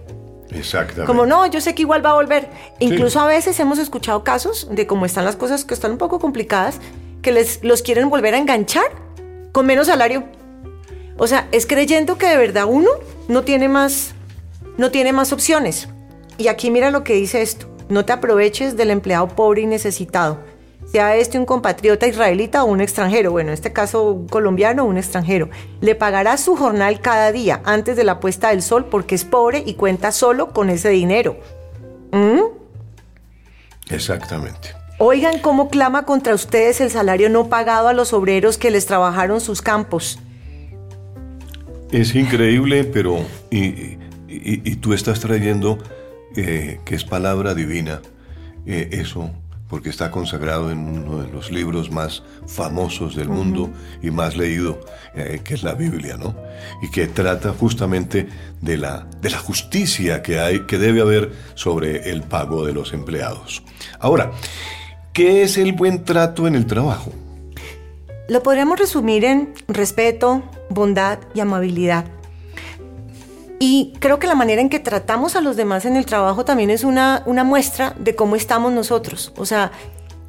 Exactamente. 0.53 1.07
Como 1.07 1.27
no, 1.27 1.47
yo 1.47 1.61
sé 1.61 1.75
que 1.75 1.83
igual 1.83 2.05
va 2.05 2.11
a 2.11 2.15
volver. 2.15 2.49
Incluso 2.79 3.21
a 3.21 3.27
veces 3.27 3.59
hemos 3.61 3.79
escuchado 3.79 4.25
casos 4.25 4.69
de 4.71 4.87
cómo 4.87 5.07
están 5.07 5.25
las 5.25 5.37
cosas 5.37 5.65
que 5.65 5.75
están 5.75 5.93
un 5.93 5.99
poco 5.99 6.19
complicadas, 6.19 6.81
que 7.23 7.33
les 7.33 7.63
los 7.63 7.83
quieren 7.83 8.11
volver 8.11 8.35
a 8.35 8.39
enganchar 8.39 8.87
con 9.53 9.67
menos 9.67 9.87
salario. 9.87 10.25
O 11.19 11.27
sea, 11.27 11.49
es 11.53 11.67
creyendo 11.67 12.19
que 12.19 12.27
de 12.27 12.37
verdad 12.37 12.65
uno 12.69 12.91
no 13.29 13.43
tiene 13.43 13.69
más, 13.69 14.13
no 14.79 14.91
tiene 14.91 15.13
más 15.13 15.33
opciones. 15.33 15.89
Y 16.39 16.49
aquí 16.49 16.71
mira 16.71 16.91
lo 16.91 17.05
que 17.05 17.15
dice 17.15 17.43
esto. 17.43 17.67
No 17.89 18.05
te 18.05 18.13
aproveches 18.13 18.77
del 18.77 18.91
empleado 18.91 19.29
pobre 19.29 19.63
y 19.63 19.67
necesitado 19.67 20.39
sea 20.91 21.17
este 21.17 21.39
un 21.39 21.47
compatriota 21.47 22.07
israelita 22.07 22.65
o 22.65 22.67
un 22.67 22.81
extranjero, 22.81 23.31
bueno, 23.31 23.51
en 23.51 23.55
este 23.55 23.73
caso 23.73 24.11
un 24.13 24.29
colombiano 24.29 24.83
o 24.83 24.87
un 24.87 24.99
extranjero, 24.99 25.49
le 25.81 25.95
pagará 25.95 26.37
su 26.37 26.57
jornal 26.57 27.01
cada 27.01 27.31
día 27.33 27.61
antes 27.65 27.97
de 27.97 28.05
la 28.05 28.19
puesta 28.19 28.51
del 28.51 28.63
sol 28.63 28.87
porque 28.87 29.15
es 29.15 29.25
pobre 29.25 29.63
y 29.65 29.75
cuenta 29.75 30.11
solo 30.13 30.53
con 30.53 30.69
ese 30.69 30.89
dinero. 30.91 31.37
¿Mm? 32.13 32.41
Exactamente. 33.91 34.75
Oigan 34.99 35.39
cómo 35.39 35.71
clama 35.71 36.05
contra 36.05 36.35
ustedes 36.35 36.81
el 36.81 36.91
salario 36.91 37.31
no 37.31 37.49
pagado 37.49 37.89
a 37.89 37.93
los 37.93 38.13
obreros 38.13 38.59
que 38.59 38.71
les 38.71 38.87
trabajaron 38.87 39.41
sus 39.41 39.63
campos. 39.63 40.19
Es 41.91 42.15
increíble, 42.15 42.85
pero 42.85 43.19
y, 43.51 43.97
tú 44.77 44.93
estás 44.93 45.21
trayendo 45.21 45.79
eh, 46.37 46.81
que 46.85 46.95
es 46.95 47.05
palabra 47.05 47.55
divina, 47.55 48.01
eh, 48.67 48.91
eso 48.93 49.31
porque 49.71 49.89
está 49.89 50.11
consagrado 50.11 50.71
en 50.73 50.79
uno 50.79 51.23
de 51.23 51.33
los 51.33 51.53
libros 51.53 51.91
más 51.93 52.25
famosos 52.47 53.15
del 53.15 53.29
mundo 53.29 53.71
y 54.03 54.11
más 54.11 54.37
leído, 54.37 54.81
eh, 55.15 55.41
que 55.45 55.55
es 55.55 55.63
la 55.63 55.75
Biblia, 55.75 56.17
¿no? 56.17 56.35
Y 56.83 56.91
que 56.91 57.07
trata 57.07 57.53
justamente 57.53 58.29
de 58.61 58.77
la, 58.77 59.07
de 59.21 59.31
la 59.31 59.39
justicia 59.39 60.23
que 60.23 60.41
hay, 60.41 60.67
que 60.67 60.77
debe 60.77 61.01
haber 61.01 61.33
sobre 61.55 62.11
el 62.11 62.23
pago 62.23 62.67
de 62.67 62.73
los 62.73 62.93
empleados. 62.93 63.63
Ahora, 64.01 64.33
¿qué 65.13 65.43
es 65.43 65.57
el 65.57 65.73
buen 65.73 66.05
trato 66.05 66.49
en 66.49 66.57
el 66.57 66.67
trabajo? 66.67 67.13
Lo 68.29 68.43
podríamos 68.43 68.79
resumir 68.79 69.25
en 69.25 69.55
respeto, 69.69 70.43
bondad 70.69 71.21
y 71.35 71.41
amabilidad. 71.41 72.05
Y 73.63 73.93
creo 74.01 74.19
que 74.19 74.27
la 74.27 74.35
manera 74.35 74.63
en 74.63 74.71
que 74.71 74.81
tratamos 74.81 75.37
a 75.37 75.43
los 75.43 75.55
demás 75.55 75.85
en 75.85 75.95
el 75.97 76.07
trabajo 76.07 76.47
también 76.47 76.71
es 76.71 76.83
una, 76.83 77.23
una 77.27 77.45
muestra 77.45 77.95
de 77.99 78.17
cómo 78.17 78.35
estamos 78.35 78.73
nosotros. 78.73 79.35
O 79.37 79.45
sea, 79.45 79.71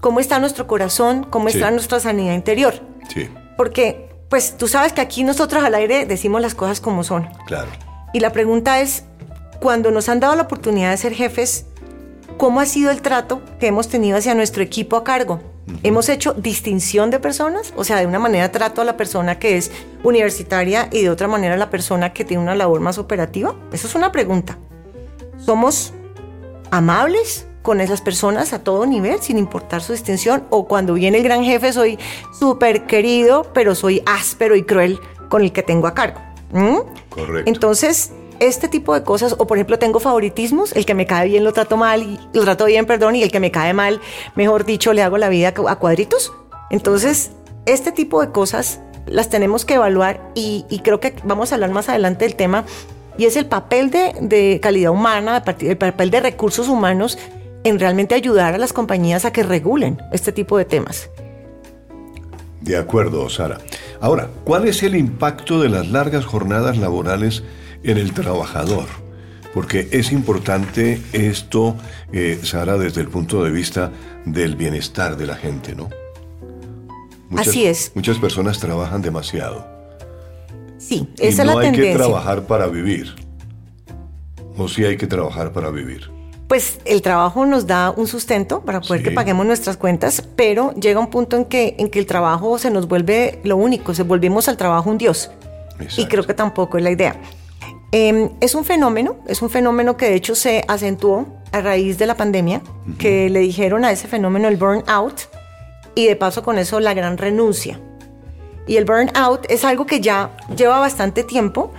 cómo 0.01 0.19
está 0.19 0.37
nuestro 0.37 0.67
corazón, 0.67 1.25
cómo 1.29 1.47
está 1.47 1.71
nuestra 1.71 2.01
sanidad 2.01 2.33
interior. 2.33 2.73
Sí. 3.07 3.29
Porque, 3.55 4.09
pues 4.27 4.57
tú 4.57 4.67
sabes 4.67 4.91
que 4.91 4.99
aquí 4.99 5.23
nosotros 5.23 5.63
al 5.63 5.75
aire 5.75 6.05
decimos 6.05 6.41
las 6.41 6.55
cosas 6.55 6.81
como 6.81 7.05
son. 7.05 7.29
Claro. 7.47 7.69
Y 8.11 8.19
la 8.19 8.33
pregunta 8.33 8.81
es, 8.81 9.05
cuando 9.61 9.91
nos 9.91 10.09
han 10.09 10.19
dado 10.19 10.35
la 10.35 10.41
oportunidad 10.41 10.91
de 10.91 10.97
ser 10.97 11.13
jefes, 11.13 11.67
¿cómo 12.35 12.59
ha 12.59 12.65
sido 12.65 12.91
el 12.91 13.01
trato 13.01 13.41
que 13.61 13.67
hemos 13.67 13.87
tenido 13.87 14.17
hacia 14.17 14.35
nuestro 14.35 14.61
equipo 14.61 14.97
a 14.97 15.05
cargo? 15.05 15.39
Hemos 15.83 16.09
hecho 16.09 16.33
distinción 16.33 17.09
de 17.09 17.19
personas, 17.19 17.73
o 17.75 17.83
sea, 17.83 17.97
de 17.97 18.05
una 18.05 18.19
manera 18.19 18.51
trato 18.51 18.81
a 18.81 18.85
la 18.85 18.97
persona 18.97 19.39
que 19.39 19.57
es 19.57 19.71
universitaria 20.03 20.89
y 20.91 21.01
de 21.01 21.09
otra 21.09 21.27
manera 21.27 21.55
a 21.55 21.57
la 21.57 21.69
persona 21.69 22.13
que 22.13 22.25
tiene 22.25 22.43
una 22.43 22.55
labor 22.55 22.81
más 22.81 22.97
operativa. 22.97 23.55
Eso 23.71 23.87
es 23.87 23.95
una 23.95 24.11
pregunta. 24.11 24.57
¿Somos 25.37 25.93
amables 26.71 27.47
con 27.61 27.81
esas 27.81 28.01
personas 28.01 28.53
a 28.53 28.63
todo 28.63 28.85
nivel, 28.85 29.21
sin 29.21 29.37
importar 29.37 29.81
su 29.81 29.93
distinción? 29.93 30.43
O 30.49 30.67
cuando 30.67 30.93
viene 30.93 31.17
el 31.17 31.23
gran 31.23 31.43
jefe 31.43 31.73
soy 31.73 31.97
súper 32.37 32.85
querido, 32.85 33.51
pero 33.53 33.75
soy 33.75 34.01
áspero 34.05 34.55
y 34.55 34.63
cruel 34.63 34.99
con 35.29 35.41
el 35.41 35.51
que 35.51 35.63
tengo 35.63 35.87
a 35.87 35.93
cargo. 35.93 36.21
¿Mm? 36.51 36.79
Correcto. 37.09 37.49
Entonces, 37.49 38.11
este 38.41 38.67
tipo 38.67 38.95
de 38.95 39.03
cosas, 39.03 39.35
o 39.37 39.47
por 39.47 39.57
ejemplo 39.57 39.79
tengo 39.79 39.99
favoritismos, 39.99 40.73
el 40.73 40.85
que 40.85 40.95
me 40.95 41.05
cae 41.05 41.29
bien 41.29 41.43
lo 41.43 41.53
trato 41.53 41.77
mal, 41.77 42.01
y, 42.01 42.19
lo 42.33 42.43
trato 42.43 42.65
bien, 42.65 42.85
perdón, 42.85 43.15
y 43.15 43.23
el 43.23 43.31
que 43.31 43.39
me 43.39 43.51
cae 43.51 43.73
mal, 43.73 44.01
mejor 44.35 44.65
dicho, 44.65 44.93
le 44.93 45.03
hago 45.03 45.17
la 45.17 45.29
vida 45.29 45.53
a 45.67 45.75
cuadritos. 45.75 46.33
Entonces, 46.71 47.31
este 47.65 47.91
tipo 47.91 48.19
de 48.19 48.31
cosas 48.31 48.81
las 49.05 49.29
tenemos 49.29 49.63
que 49.63 49.75
evaluar 49.75 50.21
y, 50.33 50.65
creo 50.83 50.99
que 50.99 51.15
vamos 51.23 51.51
a 51.51 51.55
hablar 51.55 51.69
más 51.69 51.87
adelante 51.87 52.25
del 52.25 52.35
tema, 52.35 52.65
y 53.17 53.25
es 53.25 53.35
el 53.35 53.45
papel 53.45 53.91
de, 53.91 54.59
calidad 54.61 54.91
humana, 54.91 55.43
el 55.59 55.77
papel 55.77 56.09
de 56.09 56.19
recursos 56.19 56.67
humanos 56.67 57.19
en 57.63 57.79
realmente 57.79 58.15
ayudar 58.15 58.55
a 58.55 58.57
las 58.57 58.73
compañías 58.73 59.23
a 59.23 59.31
que 59.31 59.43
regulen 59.43 60.01
este 60.11 60.31
tipo 60.31 60.57
de 60.57 60.65
temas. 60.65 61.11
De 62.61 62.75
acuerdo, 62.75 63.29
Sara. 63.29 63.59
Ahora, 63.99 64.29
¿cuál 64.43 64.67
es 64.67 64.81
el 64.81 64.95
impacto 64.95 65.61
de 65.61 65.69
las 65.69 65.89
largas 65.89 66.25
jornadas 66.25 66.77
laborales 66.77 67.43
en 67.83 67.97
el 67.97 68.13
trabajador. 68.13 68.87
Porque 69.53 69.89
es 69.91 70.11
importante 70.11 71.01
esto, 71.11 71.75
eh, 72.13 72.39
Sara, 72.43 72.77
desde 72.77 73.01
el 73.01 73.09
punto 73.09 73.43
de 73.43 73.51
vista 73.51 73.91
del 74.25 74.55
bienestar 74.55 75.17
de 75.17 75.27
la 75.27 75.35
gente, 75.35 75.75
¿no? 75.75 75.89
Así 77.37 77.65
es. 77.65 77.91
Muchas 77.95 78.17
personas 78.17 78.59
trabajan 78.59 79.01
demasiado. 79.01 79.65
Sí, 80.77 81.07
esa 81.17 81.43
es 81.43 81.47
la 81.47 81.53
tendencia. 81.59 81.71
No 81.71 81.87
hay 81.87 81.91
que 81.91 81.97
trabajar 81.97 82.43
para 82.43 82.67
vivir. 82.67 83.15
O 84.57 84.67
sí 84.67 84.83
hay 84.83 84.97
que 84.97 85.07
trabajar 85.07 85.53
para 85.53 85.69
vivir. 85.69 86.09
Pues 86.47 86.79
el 86.83 87.01
trabajo 87.01 87.45
nos 87.45 87.65
da 87.65 87.91
un 87.91 88.07
sustento 88.07 88.65
para 88.65 88.81
poder 88.81 89.03
que 89.03 89.11
paguemos 89.11 89.45
nuestras 89.45 89.77
cuentas, 89.77 90.21
pero 90.35 90.73
llega 90.73 90.99
un 90.99 91.09
punto 91.09 91.37
en 91.37 91.45
que, 91.45 91.75
en 91.77 91.89
que 91.89 91.97
el 91.97 92.05
trabajo 92.05 92.57
se 92.57 92.69
nos 92.69 92.89
vuelve 92.89 93.39
lo 93.45 93.55
único, 93.55 93.93
se 93.93 94.03
volvemos 94.03 94.49
al 94.49 94.57
trabajo 94.57 94.89
un 94.89 94.97
dios. 94.97 95.31
Y 95.97 96.07
creo 96.07 96.25
que 96.25 96.33
tampoco 96.33 96.77
es 96.77 96.83
la 96.83 96.91
idea. 96.91 97.15
Em, 97.93 98.29
es 98.39 98.55
un 98.55 98.63
fenómeno, 98.63 99.17
es 99.27 99.41
un 99.41 99.49
fenómeno 99.49 99.97
que 99.97 100.05
de 100.05 100.15
hecho 100.15 100.33
se 100.33 100.63
acentuó 100.69 101.27
a 101.51 101.59
raíz 101.59 101.97
de 101.97 102.05
la 102.05 102.15
pandemia, 102.15 102.61
que 102.97 103.29
le 103.29 103.41
dijeron 103.41 103.83
a 103.83 103.91
ese 103.91 104.07
fenómeno 104.07 104.47
el 104.47 104.55
burnout 104.55 105.23
y 105.93 106.07
de 106.07 106.15
paso 106.15 106.41
con 106.41 106.57
eso 106.57 106.79
la 106.79 106.93
gran 106.93 107.17
renuncia. 107.17 107.79
Y 108.65 108.77
el 108.77 108.85
burnout 108.85 109.45
es 109.49 109.65
algo 109.65 109.85
que 109.85 109.99
ya 109.99 110.31
lleva 110.55 110.79
bastante 110.79 111.25
tiempo, 111.25 111.73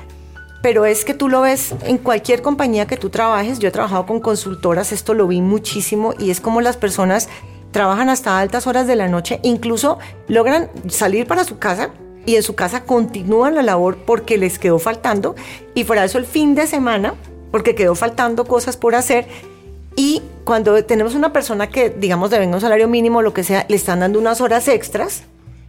pero 0.63 0.85
es 0.85 1.07
que 1.07 1.15
tú 1.15 1.31
lo 1.31 1.41
ves 1.41 1.75
en 1.85 1.97
cualquier 1.97 2.43
compañía 2.43 2.87
que 2.87 2.99
tú 2.99 3.09
trabajes. 3.09 3.59
Yo 3.59 3.69
he 3.69 3.73
trabajado 3.73 4.05
con 4.05 4.21
consultoras, 4.21 4.93
esto 4.93 5.15
lo 5.15 5.27
vi 5.27 5.41
muchísimo 5.41 6.13
y 6.19 6.31
es 6.31 6.43
como 6.43 6.61
las 6.61 6.77
personas 6.77 7.31
trabajan 7.71 8.11
hasta 8.11 8.39
altas 8.39 8.67
horas 8.67 8.87
de 8.87 8.97
la 8.97 9.09
noche, 9.09 9.41
incluso 9.43 9.99
logran 10.29 10.69
salir 10.89 11.27
para 11.27 11.45
su 11.45 11.59
casa 11.59 11.91
y 12.25 12.37
en 12.37 12.43
su 12.43 12.55
casa 12.55 12.85
continúan 12.85 13.55
la 13.55 13.63
labor 13.63 13.99
porque 14.07 14.39
les 14.39 14.59
quedó 14.59 14.79
faltando. 14.79 15.35
Y 15.75 15.85
fuera 15.85 16.05
eso 16.05 16.19
el 16.19 16.27
fin 16.27 16.55
de 16.55 16.67
semana 16.67 17.15
porque 17.51 17.75
quedó 17.75 17.95
faltando 17.95 18.45
cosas 18.45 18.77
por 18.77 18.95
hacer. 18.95 19.27
Y 19.97 20.23
cuando 20.45 20.85
tenemos 20.85 21.15
una 21.15 21.33
persona 21.33 21.69
que 21.69 21.91
digamos 21.91 22.31
debe 22.31 22.47
un 22.47 22.61
salario 22.61 22.89
mínimo 22.89 23.23
lo 23.23 23.33
que 23.33 23.45
sea 23.45 23.67
le 23.69 23.77
están 23.77 24.01
dando 24.01 24.19
unas 24.19 24.41
horas 24.41 24.67
extras 24.69 25.25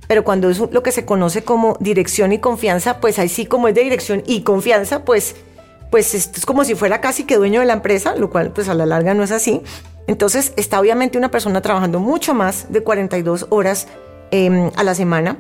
pero 0.08 0.24
cuando 0.24 0.50
es 0.50 0.60
lo 0.60 0.84
que 0.84 0.92
se 0.92 1.06
conoce 1.06 1.44
como 1.44 1.78
dirección 1.80 2.32
y 2.34 2.40
confianza 2.40 3.00
pues 3.00 3.20
ahí 3.20 3.30
sí 3.30 3.46
como 3.46 3.68
es 3.68 3.76
de 3.76 3.84
dirección 3.84 4.24
y 4.26 4.42
confianza 4.42 5.06
pues 5.06 5.36
pues 5.92 6.16
es 6.16 6.46
como 6.46 6.64
si 6.64 6.74
fuera 6.76 7.02
casi 7.02 7.24
que 7.24 7.38
dueño 7.38 7.60
de 7.60 7.68
la 7.68 7.74
empresa 7.74 8.16
lo 8.16 8.30
cual 8.30 8.52
pues 8.52 8.68
a 8.68 8.74
la 8.74 8.86
larga 8.86 9.14
no 9.14 9.24
es 9.24 9.32
así. 9.32 9.62
Entonces 10.08 10.52
está 10.58 10.80
obviamente 10.80 11.18
una 11.18 11.32
persona 11.32 11.62
trabajando 11.62 12.00
mucho 12.00 12.34
más 12.34 12.72
de 12.74 12.82
42 12.82 13.48
horas 13.50 13.88
em, 14.32 14.72
a 14.76 14.84
la 14.84 14.96
semana 14.96 15.38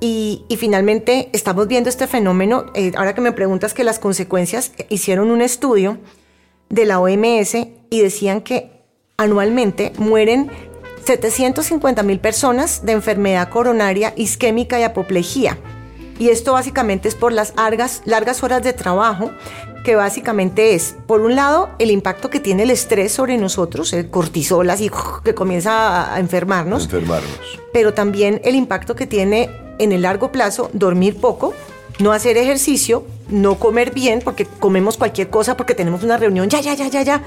y, 0.00 0.44
finalmente 0.58 1.30
estamos 1.32 1.68
viendo 1.68 1.88
este 1.88 2.06
fenómeno, 2.06 2.66
eh, 2.74 2.92
ahora 2.96 3.14
que 3.14 3.20
me 3.20 3.32
preguntas 3.32 3.74
que 3.74 3.84
las 3.84 3.98
consecuencias, 3.98 4.72
eh, 4.78 4.86
hicieron 4.90 5.30
un 5.30 5.40
estudio 5.40 5.98
de 6.68 6.84
la 6.84 7.00
OMS 7.00 7.54
y 7.90 8.00
decían 8.00 8.40
que 8.40 8.70
anualmente 9.16 9.92
mueren 9.98 10.50
750 11.04 12.02
mil 12.02 12.18
personas 12.20 12.84
de 12.84 12.92
enfermedad 12.92 13.48
coronaria 13.48 14.12
isquémica 14.16 14.78
y 14.78 14.82
apoplejía. 14.82 15.58
Y 16.18 16.30
esto 16.30 16.54
básicamente 16.54 17.08
es 17.08 17.14
por 17.14 17.32
las 17.32 17.54
largas, 17.56 18.02
largas 18.06 18.42
horas 18.42 18.62
de 18.62 18.72
trabajo, 18.72 19.30
que 19.84 19.94
básicamente 19.94 20.74
es, 20.74 20.96
por 21.06 21.20
un 21.20 21.36
lado, 21.36 21.70
el 21.78 21.90
impacto 21.90 22.28
que 22.30 22.40
tiene 22.40 22.64
el 22.64 22.70
estrés 22.70 23.12
sobre 23.12 23.36
nosotros, 23.36 23.92
el 23.92 24.10
cortisol 24.10 24.68
así 24.68 24.90
que 25.24 25.34
comienza 25.34 26.12
a 26.12 26.18
enfermarnos. 26.18 26.84
Enfermarnos. 26.84 27.60
Pero 27.72 27.94
también 27.94 28.40
el 28.44 28.56
impacto 28.56 28.96
que 28.96 29.06
tiene 29.06 29.65
en 29.78 29.92
el 29.92 30.02
largo 30.02 30.32
plazo 30.32 30.70
dormir 30.72 31.16
poco, 31.16 31.54
no 31.98 32.12
hacer 32.12 32.36
ejercicio, 32.36 33.06
no 33.28 33.56
comer 33.58 33.92
bien, 33.92 34.20
porque 34.22 34.44
comemos 34.44 34.96
cualquier 34.96 35.30
cosa, 35.30 35.56
porque 35.56 35.74
tenemos 35.74 36.02
una 36.02 36.16
reunión, 36.16 36.48
ya, 36.48 36.60
ya, 36.60 36.74
ya, 36.74 36.88
ya, 36.88 37.02
ya. 37.02 37.22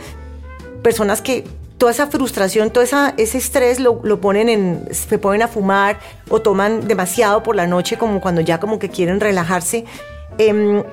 Personas 0.83 1.21
que 1.21 1.45
toda 1.77 1.91
esa 1.91 2.07
frustración, 2.07 2.69
todo 2.69 2.83
esa, 2.83 3.13
ese 3.17 3.37
estrés 3.37 3.79
lo, 3.79 4.21
ponen 4.21 4.49
en, 4.49 4.87
se 4.91 5.17
ponen 5.17 5.41
a 5.41 5.47
fumar 5.47 5.99
o 6.29 6.41
toman 6.41 6.87
demasiado 6.87 7.41
por 7.41 7.55
la 7.55 7.65
noche, 7.67 7.97
como 7.97 8.21
cuando 8.21 8.41
ya 8.41 8.59
como 8.59 8.77
que 8.77 8.89
quieren 8.89 9.19
relajarse. 9.19 9.85
Em, 10.37 10.83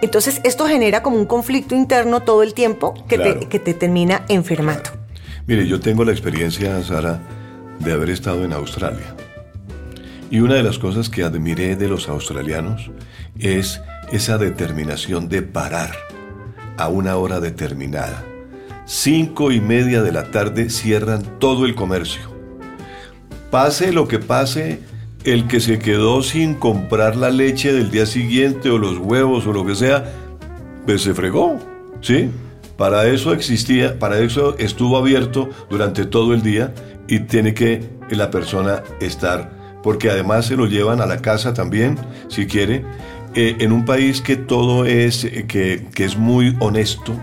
entonces 0.00 0.40
esto 0.44 0.66
genera 0.66 1.02
como 1.02 1.16
un 1.16 1.26
conflicto 1.26 1.74
interno 1.74 2.20
todo 2.20 2.42
el 2.42 2.54
tiempo 2.54 2.94
que, 3.08 3.18
te, 3.18 3.48
que 3.48 3.58
te 3.58 3.74
termina 3.74 4.24
enfermando. 4.28 4.90
Mire, 5.46 5.66
yo 5.66 5.80
tengo 5.80 6.04
la 6.04 6.12
experiencia, 6.12 6.82
Sara, 6.82 7.20
de 7.80 7.92
haber 7.92 8.10
estado 8.10 8.44
en 8.44 8.52
Australia. 8.52 9.14
Y 10.30 10.40
una 10.40 10.54
de 10.54 10.62
las 10.62 10.78
cosas 10.78 11.08
que 11.08 11.24
admiré 11.24 11.76
de 11.76 11.88
los 11.88 12.08
australianos 12.08 12.90
es 13.38 13.80
esa 14.12 14.36
determinación 14.36 15.28
de 15.28 15.42
parar 15.42 15.90
a 16.76 16.88
una 16.88 17.16
hora 17.16 17.40
determinada. 17.40 18.24
Cinco 18.84 19.52
y 19.52 19.60
media 19.60 20.02
de 20.02 20.12
la 20.12 20.30
tarde 20.30 20.68
cierran 20.70 21.22
todo 21.38 21.64
el 21.64 21.74
comercio. 21.74 22.22
Pase 23.50 23.92
lo 23.92 24.06
que 24.06 24.18
pase, 24.18 24.80
el 25.24 25.46
que 25.46 25.60
se 25.60 25.78
quedó 25.78 26.22
sin 26.22 26.54
comprar 26.54 27.16
la 27.16 27.30
leche 27.30 27.72
del 27.72 27.90
día 27.90 28.04
siguiente 28.04 28.70
o 28.70 28.78
los 28.78 28.98
huevos 28.98 29.46
o 29.46 29.52
lo 29.52 29.64
que 29.64 29.74
sea, 29.74 30.12
pues 30.84 31.02
se 31.02 31.14
fregó, 31.14 31.58
¿sí? 32.02 32.30
Para 32.76 33.06
eso 33.06 33.32
existía, 33.32 33.98
para 33.98 34.18
eso 34.20 34.56
estuvo 34.58 34.98
abierto 34.98 35.48
durante 35.68 36.04
todo 36.04 36.34
el 36.34 36.42
día 36.42 36.72
y 37.08 37.20
tiene 37.20 37.54
que 37.54 37.88
la 38.10 38.30
persona 38.30 38.82
estar 39.00 39.57
porque 39.82 40.10
además 40.10 40.46
se 40.46 40.56
lo 40.56 40.66
llevan 40.66 41.00
a 41.00 41.06
la 41.06 41.18
casa 41.18 41.54
también, 41.54 41.96
si 42.28 42.46
quiere, 42.46 42.84
eh, 43.34 43.56
en 43.60 43.72
un 43.72 43.84
país 43.84 44.20
que 44.20 44.36
todo 44.36 44.84
es, 44.84 45.24
eh, 45.24 45.46
que, 45.46 45.86
que 45.94 46.04
es 46.04 46.16
muy 46.16 46.56
honesto 46.60 47.14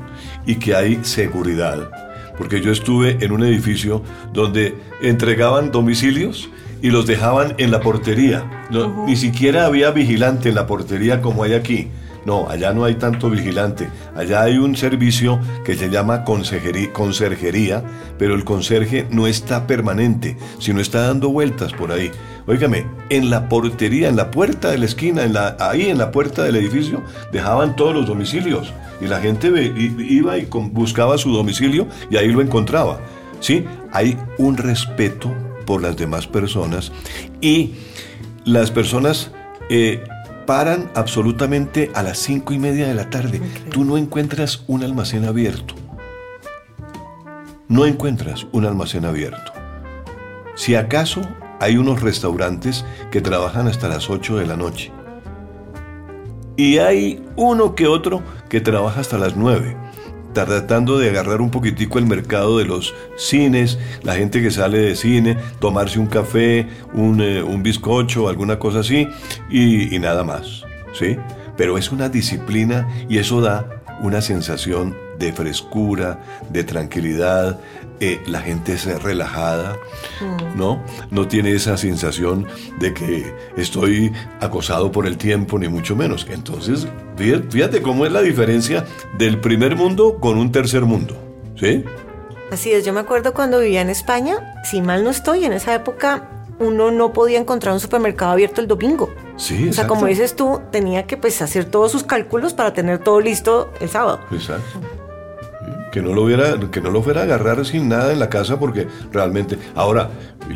y 0.45 0.55
que 0.55 0.75
hay 0.75 0.99
seguridad. 1.03 1.89
Porque 2.37 2.61
yo 2.61 2.71
estuve 2.71 3.17
en 3.21 3.31
un 3.31 3.43
edificio 3.43 4.03
donde 4.33 4.75
entregaban 5.01 5.71
domicilios 5.71 6.49
y 6.81 6.89
los 6.89 7.07
dejaban 7.07 7.55
en 7.57 7.71
la 7.71 7.79
portería. 7.79 8.67
Ni 9.07 9.15
siquiera 9.15 9.65
había 9.65 9.91
vigilante 9.91 10.49
en 10.49 10.55
la 10.55 10.67
portería 10.67 11.21
como 11.21 11.43
hay 11.43 11.53
aquí. 11.53 11.89
No, 12.25 12.49
allá 12.49 12.73
no 12.73 12.83
hay 12.83 12.95
tanto 12.95 13.29
vigilante. 13.29 13.87
Allá 14.15 14.41
hay 14.41 14.57
un 14.57 14.75
servicio 14.75 15.39
que 15.63 15.75
se 15.75 15.89
llama 15.89 16.23
conserjería, 16.23 17.83
pero 18.17 18.33
el 18.33 18.43
conserje 18.43 19.07
no 19.11 19.27
está 19.27 19.67
permanente, 19.67 20.35
sino 20.59 20.81
está 20.81 21.07
dando 21.07 21.29
vueltas 21.29 21.71
por 21.73 21.91
ahí. 21.91 22.11
Óigame, 22.47 22.85
en 23.09 23.29
la 23.29 23.47
portería, 23.47 24.09
en 24.09 24.15
la 24.15 24.31
puerta 24.31 24.71
de 24.71 24.79
la 24.79 24.85
esquina, 24.85 25.23
en 25.23 25.33
la, 25.33 25.55
ahí 25.59 25.89
en 25.89 25.99
la 25.99 26.11
puerta 26.11 26.43
del 26.43 26.55
edificio, 26.55 27.03
dejaban 27.31 27.75
todos 27.75 27.93
los 27.93 28.07
domicilios. 28.07 28.73
Y 29.01 29.05
la 29.05 29.19
gente 29.19 29.47
iba 29.77 30.37
y 30.37 30.45
buscaba 30.45 31.17
su 31.17 31.31
domicilio 31.31 31.87
y 32.09 32.17
ahí 32.17 32.31
lo 32.31 32.41
encontraba. 32.41 32.99
¿Sí? 33.39 33.65
Hay 33.91 34.17
un 34.37 34.57
respeto 34.57 35.31
por 35.65 35.81
las 35.81 35.97
demás 35.97 36.25
personas 36.25 36.91
y 37.41 37.75
las 38.45 38.71
personas 38.71 39.31
eh, 39.69 40.03
paran 40.45 40.91
absolutamente 40.95 41.91
a 41.93 42.03
las 42.03 42.17
cinco 42.17 42.53
y 42.53 42.59
media 42.59 42.87
de 42.87 42.93
la 42.93 43.09
tarde. 43.09 43.41
Tú 43.71 43.83
no 43.83 43.97
encuentras 43.97 44.63
un 44.67 44.83
almacén 44.83 45.25
abierto. 45.25 45.75
No 47.67 47.85
encuentras 47.85 48.47
un 48.51 48.65
almacén 48.65 49.05
abierto. 49.05 49.51
Si 50.55 50.75
acaso 50.75 51.21
hay 51.59 51.77
unos 51.77 52.01
restaurantes 52.01 52.85
que 53.11 53.21
trabajan 53.21 53.67
hasta 53.67 53.87
las 53.87 54.09
8 54.09 54.37
de 54.37 54.45
la 54.45 54.55
noche. 54.55 54.91
Y 56.57 56.77
hay 56.77 57.23
uno 57.35 57.75
que 57.75 57.87
otro 57.87 58.21
que 58.49 58.61
trabaja 58.61 59.01
hasta 59.01 59.17
las 59.17 59.35
9, 59.35 59.75
tratando 60.43 60.97
de 60.97 61.09
agarrar 61.09 61.39
un 61.39 61.51
poquitico 61.51 61.99
el 61.99 62.05
mercado 62.05 62.57
de 62.57 62.65
los 62.65 62.93
cines, 63.15 63.79
la 64.03 64.15
gente 64.15 64.41
que 64.41 64.51
sale 64.51 64.79
de 64.79 64.95
cine, 64.95 65.37
tomarse 65.59 65.99
un 65.99 66.07
café, 66.07 66.67
un, 66.93 67.21
eh, 67.21 67.43
bizcocho, 67.59 68.27
alguna 68.27 68.59
cosa 68.59 68.79
así, 68.79 69.07
y, 69.49 69.95
y 69.95 69.99
nada 69.99 70.23
más. 70.23 70.63
¿sí? 70.93 71.17
Pero 71.55 71.77
es 71.77 71.91
una 71.91 72.09
disciplina 72.09 72.87
y 73.07 73.19
eso 73.19 73.39
da 73.39 73.81
una 74.01 74.21
sensación 74.21 74.95
de 75.17 75.31
frescura, 75.31 76.19
de 76.49 76.63
tranquilidad, 76.63 77.59
eh, 77.99 78.21
la 78.25 78.41
gente 78.41 78.73
es 78.73 78.85
relajada, 79.01 79.77
mm. 80.21 80.57
¿no? 80.57 80.83
No 81.11 81.27
tiene 81.27 81.53
esa 81.53 81.77
sensación 81.77 82.47
de 82.79 82.93
que 82.93 83.33
estoy 83.57 84.11
acosado 84.41 84.91
por 84.91 85.07
el 85.07 85.17
tiempo, 85.17 85.57
ni 85.57 85.67
mucho 85.67 85.95
menos. 85.95 86.27
Entonces, 86.29 86.87
fíjate 87.49 87.81
cómo 87.81 88.05
es 88.05 88.11
la 88.11 88.21
diferencia 88.21 88.85
del 89.17 89.39
primer 89.39 89.75
mundo 89.75 90.17
con 90.19 90.37
un 90.37 90.51
tercer 90.51 90.81
mundo, 90.81 91.15
¿sí? 91.55 91.83
Así 92.51 92.71
es, 92.71 92.85
yo 92.85 92.93
me 92.93 92.99
acuerdo 92.99 93.33
cuando 93.33 93.59
vivía 93.59 93.81
en 93.81 93.89
España, 93.89 94.61
si 94.63 94.81
mal 94.81 95.03
no 95.03 95.09
estoy, 95.09 95.45
en 95.45 95.53
esa 95.53 95.73
época 95.73 96.29
uno 96.59 96.91
no 96.91 97.11
podía 97.11 97.39
encontrar 97.39 97.73
un 97.73 97.79
supermercado 97.79 98.31
abierto 98.31 98.61
el 98.61 98.67
domingo. 98.67 99.09
Sí, 99.35 99.69
O 99.69 99.73
sea, 99.73 99.87
como 99.87 100.05
dices 100.05 100.35
tú, 100.35 100.61
tenía 100.71 101.05
que 101.05 101.17
pues 101.17 101.41
hacer 101.41 101.65
todos 101.65 101.91
sus 101.91 102.03
cálculos 102.03 102.53
para 102.53 102.73
tener 102.73 102.99
todo 102.99 103.19
listo 103.19 103.71
el 103.81 103.89
sábado. 103.89 104.19
Exacto 104.31 104.79
que 105.95 106.01
no 106.01 106.13
lo 106.13 106.23
hubiera, 106.23 106.59
que 106.71 106.81
no 106.81 106.91
lo 106.91 107.01
fuera 107.01 107.21
a 107.21 107.23
agarrar 107.23 107.65
sin 107.65 107.87
nada 107.87 108.11
en 108.11 108.19
la 108.19 108.29
casa 108.29 108.59
porque 108.59 108.85
realmente. 109.13 109.57
Ahora, 109.75 110.09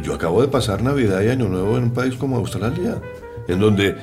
yo 0.03 0.13
acabo 0.13 0.41
de 0.41 0.49
pasar 0.49 0.83
Navidad 0.83 1.21
y 1.21 1.29
Año 1.29 1.47
Nuevo 1.47 1.77
en 1.77 1.85
un 1.85 1.91
país 1.91 2.15
como 2.15 2.35
Australia, 2.35 2.97
en 3.47 3.57
donde 3.57 3.95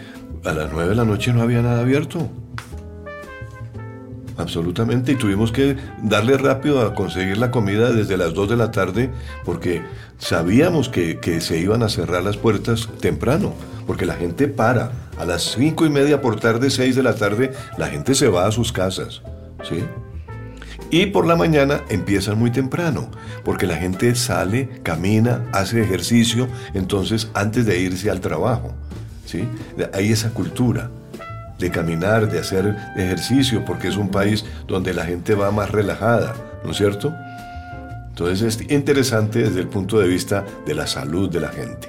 a 0.46 0.52
las 0.54 0.72
9 0.72 0.88
de 0.88 0.94
la 0.94 1.04
noche 1.04 1.34
no 1.34 1.42
había 1.42 1.60
nada 1.60 1.82
abierto. 1.82 2.26
Absolutamente, 4.38 5.12
y 5.12 5.16
tuvimos 5.16 5.52
que 5.52 5.76
darle 6.02 6.38
rápido 6.38 6.80
a 6.80 6.94
conseguir 6.94 7.36
la 7.36 7.50
comida 7.50 7.92
desde 7.92 8.16
las 8.16 8.32
2 8.32 8.48
de 8.48 8.56
la 8.56 8.70
tarde 8.70 9.10
porque 9.44 9.82
sabíamos 10.16 10.88
que, 10.88 11.20
se 11.42 11.58
iban 11.58 11.82
a 11.82 11.90
cerrar 11.90 12.22
las 12.22 12.38
puertas 12.38 12.88
temprano, 13.02 13.52
porque 13.86 14.06
la 14.06 14.14
gente 14.14 14.48
para. 14.48 14.90
A 15.18 15.26
las 15.26 15.42
5 15.52 15.84
y 15.84 15.90
media 15.90 16.22
por 16.22 16.40
tarde, 16.40 16.70
6 16.70 16.96
de 16.96 17.02
la 17.02 17.14
tarde, 17.14 17.52
la 17.76 17.88
gente 17.88 18.14
se 18.14 18.28
va 18.28 18.46
a 18.46 18.52
sus 18.52 18.72
casas. 18.72 19.20
¿Sí? 19.68 19.84
Y 20.90 21.06
por 21.06 21.26
la 21.26 21.36
mañana 21.36 21.82
empiezan 21.88 22.38
muy 22.38 22.50
temprano, 22.50 23.10
porque 23.44 23.66
la 23.66 23.76
gente 23.76 24.14
sale, 24.14 24.68
camina, 24.82 25.44
hace 25.52 25.82
ejercicio, 25.82 26.48
entonces 26.74 27.28
antes 27.34 27.66
de 27.66 27.78
irse 27.80 28.10
al 28.10 28.20
trabajo. 28.20 28.72
¿sí? 29.24 29.48
Hay 29.92 30.12
esa 30.12 30.30
cultura 30.30 30.90
de 31.58 31.70
caminar, 31.70 32.30
de 32.30 32.38
hacer 32.38 32.76
ejercicio, 32.96 33.64
porque 33.64 33.88
es 33.88 33.96
un 33.96 34.10
país 34.10 34.44
donde 34.66 34.92
la 34.92 35.04
gente 35.04 35.34
va 35.34 35.50
más 35.50 35.70
relajada, 35.70 36.34
¿no 36.64 36.70
es 36.70 36.76
cierto? 36.76 37.12
Entonces 38.08 38.60
es 38.60 38.70
interesante 38.70 39.40
desde 39.40 39.60
el 39.60 39.68
punto 39.68 39.98
de 39.98 40.08
vista 40.08 40.44
de 40.66 40.74
la 40.74 40.86
salud 40.86 41.28
de 41.30 41.40
la 41.40 41.48
gente. 41.48 41.88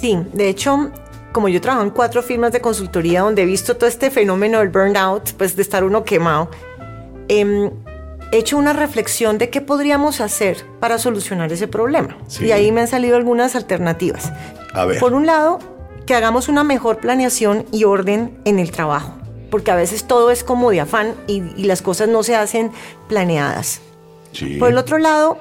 Sí, 0.00 0.18
de 0.32 0.48
hecho, 0.48 0.90
como 1.32 1.48
yo 1.48 1.60
trabajo 1.60 1.84
en 1.84 1.90
cuatro 1.90 2.22
firmas 2.22 2.52
de 2.52 2.60
consultoría 2.60 3.20
donde 3.22 3.42
he 3.42 3.46
visto 3.46 3.76
todo 3.76 3.88
este 3.88 4.10
fenómeno 4.10 4.58
del 4.58 4.68
burnout, 4.68 5.32
pues 5.34 5.56
de 5.56 5.62
estar 5.62 5.84
uno 5.84 6.04
quemado, 6.04 6.50
eh, 7.28 7.70
hecho 8.32 8.56
una 8.56 8.72
reflexión 8.72 9.38
de 9.38 9.50
qué 9.50 9.60
podríamos 9.60 10.20
hacer 10.20 10.64
para 10.78 10.98
solucionar 10.98 11.52
ese 11.52 11.68
problema. 11.68 12.16
Y 12.40 12.52
ahí 12.52 12.72
me 12.72 12.82
han 12.82 12.88
salido 12.88 13.16
algunas 13.16 13.56
alternativas. 13.56 14.32
A 14.72 14.84
ver. 14.84 14.98
Por 14.98 15.14
un 15.14 15.26
lado, 15.26 15.58
que 16.06 16.14
hagamos 16.14 16.48
una 16.48 16.64
mejor 16.64 16.98
planeación 16.98 17.66
y 17.72 17.84
orden 17.84 18.38
en 18.44 18.58
el 18.58 18.70
trabajo, 18.70 19.14
porque 19.50 19.70
a 19.70 19.76
veces 19.76 20.04
todo 20.04 20.30
es 20.30 20.44
como 20.44 20.70
de 20.70 20.80
afán 20.80 21.14
y, 21.26 21.40
las 21.64 21.82
cosas 21.82 22.08
no 22.08 22.22
se 22.22 22.36
hacen 22.36 22.70
planeadas. 23.08 23.80
Sí. 24.32 24.56
Por 24.58 24.70
el 24.70 24.78
otro 24.78 24.98
lado, 24.98 25.38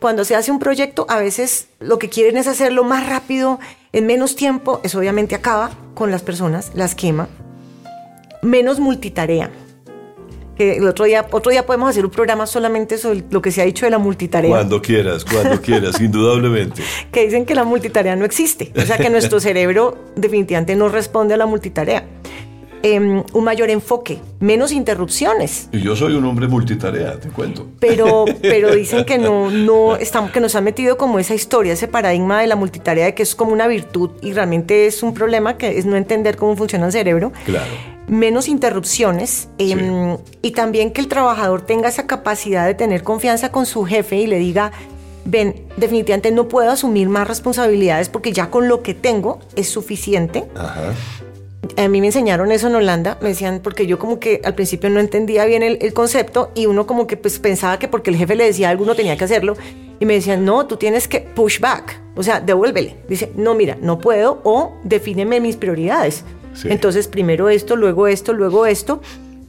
cuando 0.00 0.24
se 0.24 0.36
hace 0.36 0.50
un 0.50 0.58
proyecto, 0.58 1.06
a 1.08 1.18
veces 1.18 1.68
lo 1.80 1.98
que 1.98 2.08
quieren 2.08 2.36
es 2.36 2.46
hacerlo 2.46 2.84
más 2.84 3.08
rápido, 3.08 3.58
en 3.92 4.06
menos 4.06 4.36
tiempo, 4.36 4.80
eso 4.84 4.98
obviamente 4.98 5.34
acaba 5.34 5.70
con 5.94 6.10
las 6.10 6.22
personas, 6.22 6.70
las 6.74 6.94
quema. 6.94 7.28
Menos 8.42 8.78
multitarea 8.78 9.50
el 10.58 10.86
otro 10.86 11.04
día, 11.04 11.26
otro 11.30 11.50
día 11.50 11.64
podemos 11.64 11.90
hacer 11.90 12.04
un 12.04 12.10
programa 12.10 12.46
solamente 12.46 12.98
sobre 12.98 13.24
lo 13.30 13.40
que 13.40 13.50
se 13.50 13.62
ha 13.62 13.64
dicho 13.64 13.86
de 13.86 13.90
la 13.90 13.98
multitarea. 13.98 14.50
Cuando 14.50 14.82
quieras, 14.82 15.24
cuando 15.24 15.60
quieras, 15.62 16.00
indudablemente. 16.00 16.82
Que 17.12 17.24
dicen 17.24 17.46
que 17.46 17.54
la 17.54 17.64
multitarea 17.64 18.16
no 18.16 18.24
existe, 18.24 18.72
o 18.76 18.82
sea 18.82 18.98
que 18.98 19.10
nuestro 19.10 19.40
cerebro 19.48 19.96
definitivamente 20.16 20.74
no 20.76 20.88
responde 20.88 21.34
a 21.34 21.36
la 21.36 21.46
multitarea. 21.46 22.04
Em, 22.82 23.24
un 23.32 23.44
mayor 23.44 23.70
enfoque, 23.70 24.18
menos 24.38 24.70
interrupciones. 24.72 25.68
Y 25.72 25.80
yo 25.80 25.96
soy 25.96 26.14
un 26.14 26.24
hombre 26.24 26.46
multitarea, 26.46 27.18
te 27.18 27.28
cuento. 27.28 27.66
Pero, 27.80 28.24
pero 28.42 28.74
dicen 28.74 29.04
que 29.04 29.18
no, 29.18 29.50
no 29.50 29.96
estamos, 29.96 30.30
que 30.30 30.40
nos 30.40 30.54
han 30.54 30.64
metido 30.64 30.96
como 30.96 31.18
esa 31.18 31.34
historia, 31.34 31.72
ese 31.72 31.88
paradigma 31.88 32.40
de 32.40 32.46
la 32.46 32.56
multitarea, 32.56 33.06
de 33.06 33.14
que 33.14 33.24
es 33.24 33.34
como 33.34 33.52
una 33.52 33.66
virtud 33.66 34.10
y 34.22 34.32
realmente 34.32 34.86
es 34.86 35.02
un 35.02 35.12
problema 35.12 35.56
que 35.56 35.78
es 35.78 35.86
no 35.86 35.96
entender 35.96 36.36
cómo 36.36 36.56
funciona 36.56 36.86
el 36.86 36.92
cerebro. 36.92 37.32
Claro 37.44 37.98
menos 38.08 38.48
interrupciones 38.48 39.48
em, 39.58 40.16
y 40.40 40.52
también 40.52 40.92
que 40.92 41.02
el 41.02 41.08
trabajador 41.08 41.60
tenga 41.60 41.90
esa 41.90 42.06
capacidad 42.06 42.66
de 42.66 42.72
tener 42.72 43.02
confianza 43.02 43.52
con 43.52 43.66
su 43.66 43.84
jefe 43.84 44.16
y 44.16 44.26
le 44.26 44.38
diga, 44.38 44.72
ven, 45.24 45.66
definitivamente 45.76 46.30
no 46.30 46.48
puedo 46.48 46.70
asumir 46.70 47.08
más 47.08 47.28
responsabilidades 47.28 48.08
porque 48.08 48.32
ya 48.32 48.50
con 48.50 48.66
lo 48.66 48.82
que 48.82 48.94
tengo 48.94 49.40
es 49.56 49.68
suficiente. 49.68 50.44
A 51.76 51.88
mí 51.88 52.00
me 52.00 52.08
enseñaron 52.08 52.52
eso 52.52 52.68
en 52.68 52.74
Holanda, 52.74 53.18
me 53.20 53.28
decían, 53.28 53.60
porque 53.62 53.86
yo 53.86 53.98
como 53.98 54.20
que 54.20 54.40
al 54.44 54.54
principio 54.54 54.90
no 54.90 55.00
entendía 55.00 55.44
bien 55.44 55.62
el, 55.62 55.78
el 55.80 55.92
concepto 55.92 56.50
y 56.54 56.66
uno 56.66 56.86
como 56.86 57.06
que 57.06 57.16
pues 57.16 57.38
pensaba 57.38 57.78
que 57.78 57.88
porque 57.88 58.10
el 58.10 58.16
jefe 58.16 58.34
le 58.34 58.44
decía 58.44 58.70
algo 58.70 58.84
uno 58.84 58.94
tenía 58.94 59.16
que 59.16 59.24
hacerlo 59.24 59.56
y 60.00 60.06
me 60.06 60.14
decían, 60.14 60.44
no, 60.44 60.66
tú 60.66 60.76
tienes 60.76 61.08
que 61.08 61.20
push 61.20 61.58
back, 61.60 62.00
o 62.14 62.22
sea, 62.22 62.40
devuélvele. 62.40 62.96
Dice, 63.08 63.32
no, 63.34 63.54
mira, 63.54 63.76
no 63.80 63.98
puedo 63.98 64.40
o 64.44 64.74
defíneme 64.84 65.40
mis 65.40 65.56
prioridades. 65.56 66.24
Entonces, 66.64 67.08
primero 67.08 67.48
esto, 67.48 67.76
luego 67.76 68.06
esto, 68.06 68.32
luego 68.32 68.66
esto. 68.66 69.00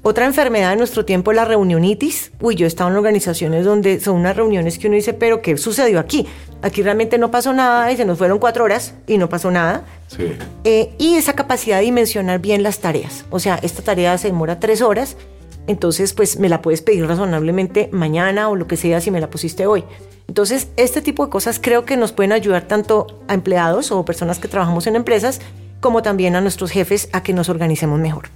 Otra 0.01 0.25
enfermedad 0.25 0.69
de 0.69 0.77
nuestro 0.77 1.03
tiempo 1.03 1.31
es 1.31 1.35
la 1.35 1.43
reunionitis. 1.43 2.31
Uy, 2.39 2.55
yo 2.55 2.65
he 2.65 2.67
estado 2.67 2.89
en 2.89 2.95
organizaciones 2.95 3.65
donde 3.65 3.99
son 3.99 4.15
unas 4.15 4.35
reuniones 4.35 4.79
que 4.79 4.87
uno 4.87 4.95
dice, 4.95 5.13
pero 5.13 5.41
¿qué 5.41 5.57
sucedió 5.57 5.99
aquí? 5.99 6.25
Aquí 6.61 6.81
realmente 6.81 7.17
no 7.17 7.31
pasó 7.31 7.51
nada 7.51 7.91
y 7.91 7.97
se 7.97 8.05
nos 8.05 8.17
fueron 8.17 8.39
cuatro 8.39 8.63
horas 8.63 8.93
y 9.07 9.17
no 9.17 9.27
pasó 9.27 9.51
nada. 9.51 9.83
Sí. 10.07 10.33
Eh, 10.63 10.93
y 10.97 11.15
esa 11.15 11.33
capacidad 11.33 11.79
de 11.79 11.83
dimensionar 11.83 12.39
bien 12.39 12.63
las 12.63 12.79
tareas. 12.79 13.25
O 13.29 13.39
sea, 13.39 13.59
esta 13.61 13.81
tarea 13.81 14.17
se 14.17 14.29
demora 14.29 14.61
tres 14.61 14.81
horas, 14.81 15.17
entonces 15.67 16.13
pues 16.13 16.39
me 16.39 16.47
la 16.47 16.61
puedes 16.61 16.81
pedir 16.81 17.05
razonablemente 17.05 17.89
mañana 17.91 18.47
o 18.47 18.55
lo 18.55 18.67
que 18.67 18.77
sea 18.77 19.01
si 19.01 19.11
me 19.11 19.19
la 19.19 19.29
pusiste 19.29 19.67
hoy. 19.67 19.83
Entonces, 20.29 20.67
este 20.77 21.01
tipo 21.01 21.25
de 21.25 21.31
cosas 21.31 21.59
creo 21.59 21.85
que 21.85 21.97
nos 21.97 22.11
pueden 22.11 22.31
ayudar 22.31 22.67
tanto 22.67 23.07
a 23.27 23.33
empleados 23.33 23.91
o 23.91 24.05
personas 24.05 24.39
que 24.39 24.47
trabajamos 24.47 24.85
en 24.87 24.95
empresas, 24.95 25.41
como 25.81 26.03
también 26.03 26.35
a 26.35 26.41
nuestros 26.41 26.71
jefes 26.71 27.09
a 27.13 27.23
que 27.23 27.33
nos 27.33 27.49
organicemos 27.49 27.99
mejor. 27.99 28.29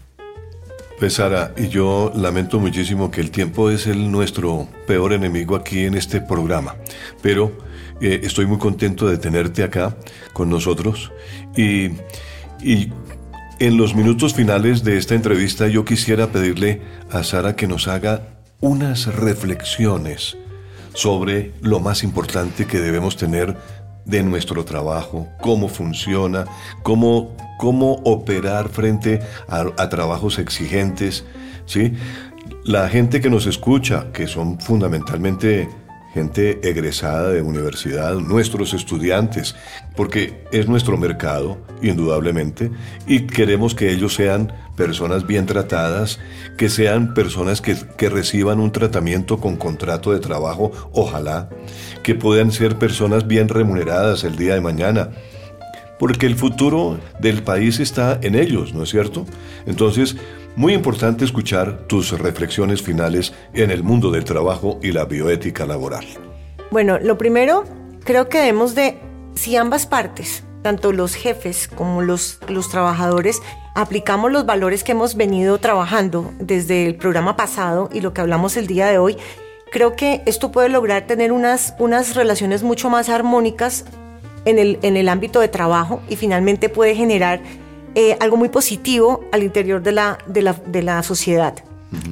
Sara, 1.10 1.54
y 1.58 1.68
yo 1.70 2.12
lamento 2.16 2.60
muchísimo 2.60 3.12
que 3.12 3.22
el 3.22 3.32
tiempo 3.32 3.70
es 3.70 3.88
el 3.88 4.12
nuestro 4.12 4.68
peor 4.88 5.14
enemigo 5.14 5.56
aquí 5.56 5.86
en 5.86 5.96
este 5.96 6.22
programa, 6.22 6.76
pero 7.22 7.52
eh, 8.02 8.22
estoy 8.24 8.46
muy 8.46 8.58
contento 8.58 9.08
de 9.08 9.18
tenerte 9.18 9.64
acá 9.64 9.96
con 10.34 10.50
nosotros. 10.50 11.12
Y, 11.56 11.92
y 12.62 12.92
en 13.60 13.78
los 13.78 13.96
minutos 13.96 14.34
finales 14.34 14.84
de 14.84 14.98
esta 14.98 15.16
entrevista 15.16 15.68
yo 15.68 15.86
quisiera 15.86 16.28
pedirle 16.28 16.82
a 17.12 17.24
Sara 17.24 17.56
que 17.56 17.68
nos 17.68 17.88
haga 17.88 18.28
unas 18.60 19.08
reflexiones 19.08 20.38
sobre 20.94 21.54
lo 21.62 21.80
más 21.80 22.04
importante 22.04 22.66
que 22.66 22.80
debemos 22.80 23.18
tener 23.18 23.58
de 24.06 24.24
nuestro 24.24 24.66
trabajo, 24.66 25.28
cómo 25.40 25.68
funciona, 25.68 26.46
cómo, 26.84 27.36
cómo 27.58 27.94
operar 28.04 28.70
frente 28.70 29.22
a, 29.48 29.90
trabajos 29.90 30.40
exigentes. 30.40 31.26
¿sí? 31.66 31.94
La 32.64 32.90
gente 32.90 33.22
que 33.22 33.30
nos 33.30 33.46
escucha, 33.46 34.12
que 34.12 34.28
son 34.28 34.60
fundamentalmente 34.60 35.70
gente 36.14 36.60
egresada 36.68 37.30
de 37.30 37.42
universidad, 37.42 38.16
nuestros 38.16 38.74
estudiantes, 38.74 39.56
porque 39.96 40.44
es 40.52 40.68
nuestro 40.68 40.98
mercado, 40.98 41.58
indudablemente, 41.82 42.72
y 43.08 43.22
queremos 43.22 43.74
que 43.74 43.92
ellos 43.92 44.14
sean 44.14 44.54
personas 44.76 45.26
bien 45.26 45.46
tratadas, 45.46 46.20
que 46.58 46.70
sean 46.70 47.14
personas 47.14 47.62
que, 47.62 47.76
que, 47.98 48.10
reciban 48.10 48.60
un 48.60 48.72
tratamiento 48.72 49.40
con 49.40 49.56
contrato 49.56 50.12
de 50.12 50.20
trabajo, 50.20 50.72
ojalá, 50.92 51.50
que 52.04 52.14
puedan 52.14 52.52
ser 52.52 52.78
personas 52.78 53.28
bien 53.28 53.50
remuneradas 53.50 54.24
el 54.24 54.36
día 54.36 54.54
de 54.54 54.62
mañana, 54.62 55.10
porque 55.98 56.26
el 56.26 56.36
futuro 56.36 57.00
del 57.20 57.44
país 57.44 57.80
está 57.80 58.20
en 58.22 58.36
ellos, 58.36 58.74
¿no 58.74 58.84
es 58.84 58.90
cierto? 58.90 59.26
Entonces, 59.66 60.16
muy 60.56 60.74
importante 60.74 61.26
escuchar 61.26 61.88
tus 61.88 62.18
reflexiones 62.20 62.82
finales 62.82 63.34
en 63.54 63.72
el 63.72 63.84
mundo 63.84 64.12
del 64.12 64.24
trabajo 64.24 64.80
y 64.82 64.92
la 64.92 65.06
bioética 65.06 65.66
laboral. 65.66 66.06
Bueno, 66.72 67.00
lo 67.00 67.18
primero, 67.18 67.64
creo 68.04 68.30
que 68.30 68.40
debemos 68.40 68.76
de, 68.76 68.98
si 69.36 69.56
ambas 69.56 69.86
partes, 69.86 70.44
tanto 70.62 70.92
los 70.92 71.16
jefes 71.16 71.68
como 71.68 72.02
los, 72.02 72.40
los 72.48 72.70
trabajadores, 72.70 73.42
aplicamos 73.76 74.32
los 74.32 74.46
valores 74.46 74.84
que 74.84 74.92
hemos 74.92 75.16
venido 75.16 75.58
trabajando 75.58 76.32
desde 76.40 76.86
el 76.86 76.96
programa 76.96 77.36
pasado 77.36 77.90
y 77.92 78.02
lo 78.02 78.14
que 78.14 78.22
hablamos 78.22 78.56
el 78.58 78.68
día 78.68 78.88
de 78.88 78.98
hoy, 78.98 79.18
creo 79.72 79.96
que 79.96 80.22
esto 80.26 80.52
puede 80.52 80.70
lograr 80.70 81.08
tener 81.08 81.32
unas, 81.32 81.74
unas 81.80 82.16
relaciones 82.16 82.64
mucho 82.64 82.90
más 82.90 83.10
armónicas 83.10 83.86
en 84.46 84.60
el, 84.60 84.78
en 84.84 84.98
el 84.98 85.10
ámbito 85.10 85.40
de 85.40 85.48
trabajo 85.48 86.02
y 86.10 86.16
finalmente 86.16 86.70
puede 86.70 86.96
generar 86.96 87.42
eh, 87.96 88.18
algo 88.20 88.38
muy 88.38 88.50
positivo 88.50 89.26
al 89.32 89.44
interior 89.44 89.82
de 89.82 89.92
la, 89.92 90.18
de 90.28 90.42
la, 90.42 90.54
de 90.54 90.84
la 90.84 91.04
sociedad. 91.04 91.56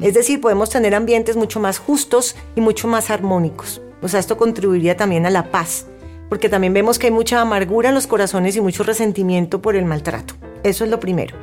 Es 0.01 0.13
decir, 0.13 0.39
podemos 0.39 0.69
tener 0.69 0.93
ambientes 0.93 1.35
mucho 1.35 1.59
más 1.59 1.79
justos 1.79 2.35
y 2.55 2.61
mucho 2.61 2.87
más 2.87 3.09
armónicos. 3.09 3.81
O 4.01 4.07
sea, 4.07 4.19
esto 4.19 4.37
contribuiría 4.37 4.95
también 4.95 5.25
a 5.25 5.31
la 5.31 5.49
paz, 5.49 5.87
porque 6.29 6.49
también 6.49 6.73
vemos 6.73 6.99
que 6.99 7.07
hay 7.07 7.11
mucha 7.11 7.41
amargura 7.41 7.89
en 7.89 7.95
los 7.95 8.05
corazones 8.05 8.55
y 8.55 8.61
mucho 8.61 8.83
resentimiento 8.83 9.61
por 9.61 9.75
el 9.75 9.85
maltrato. 9.85 10.35
Eso 10.63 10.83
es 10.83 10.91
lo 10.91 10.99
primero. 10.99 11.35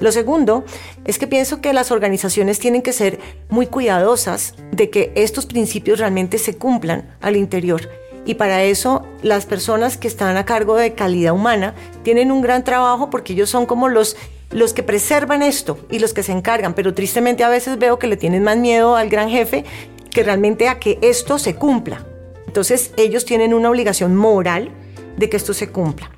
Lo 0.00 0.12
segundo 0.12 0.64
es 1.04 1.18
que 1.18 1.26
pienso 1.26 1.60
que 1.60 1.72
las 1.72 1.90
organizaciones 1.90 2.58
tienen 2.58 2.82
que 2.82 2.92
ser 2.92 3.18
muy 3.48 3.66
cuidadosas 3.66 4.54
de 4.72 4.88
que 4.88 5.12
estos 5.14 5.46
principios 5.46 5.98
realmente 5.98 6.38
se 6.38 6.56
cumplan 6.56 7.16
al 7.20 7.36
interior 7.36 7.82
y 8.24 8.34
para 8.34 8.62
eso 8.64 9.06
las 9.22 9.46
personas 9.46 9.96
que 9.96 10.08
están 10.08 10.36
a 10.36 10.44
cargo 10.44 10.76
de 10.76 10.94
calidad 10.94 11.32
humana 11.32 11.74
tienen 12.02 12.30
un 12.30 12.42
gran 12.42 12.64
trabajo 12.64 13.10
porque 13.10 13.32
ellos 13.32 13.50
son 13.50 13.66
como 13.66 13.88
los 13.88 14.16
los 14.50 14.72
que 14.72 14.82
preservan 14.82 15.42
esto 15.42 15.78
y 15.90 16.00
los 16.00 16.12
que 16.12 16.24
se 16.24 16.32
encargan, 16.32 16.74
pero 16.74 16.92
tristemente 16.92 17.44
a 17.44 17.48
veces 17.48 17.78
veo 17.78 17.98
que 17.98 18.08
le 18.08 18.16
tienen 18.16 18.42
más 18.42 18.56
miedo 18.56 18.96
al 18.96 19.08
gran 19.08 19.30
jefe 19.30 19.64
que 20.10 20.24
realmente 20.24 20.68
a 20.68 20.80
que 20.80 20.98
esto 21.02 21.38
se 21.38 21.54
cumpla. 21.54 22.04
Entonces 22.46 22.92
ellos 22.96 23.24
tienen 23.24 23.54
una 23.54 23.70
obligación 23.70 24.16
moral 24.16 24.72
de 25.16 25.30
que 25.30 25.36
esto 25.36 25.54
se 25.54 25.68
cumpla. 25.68 26.10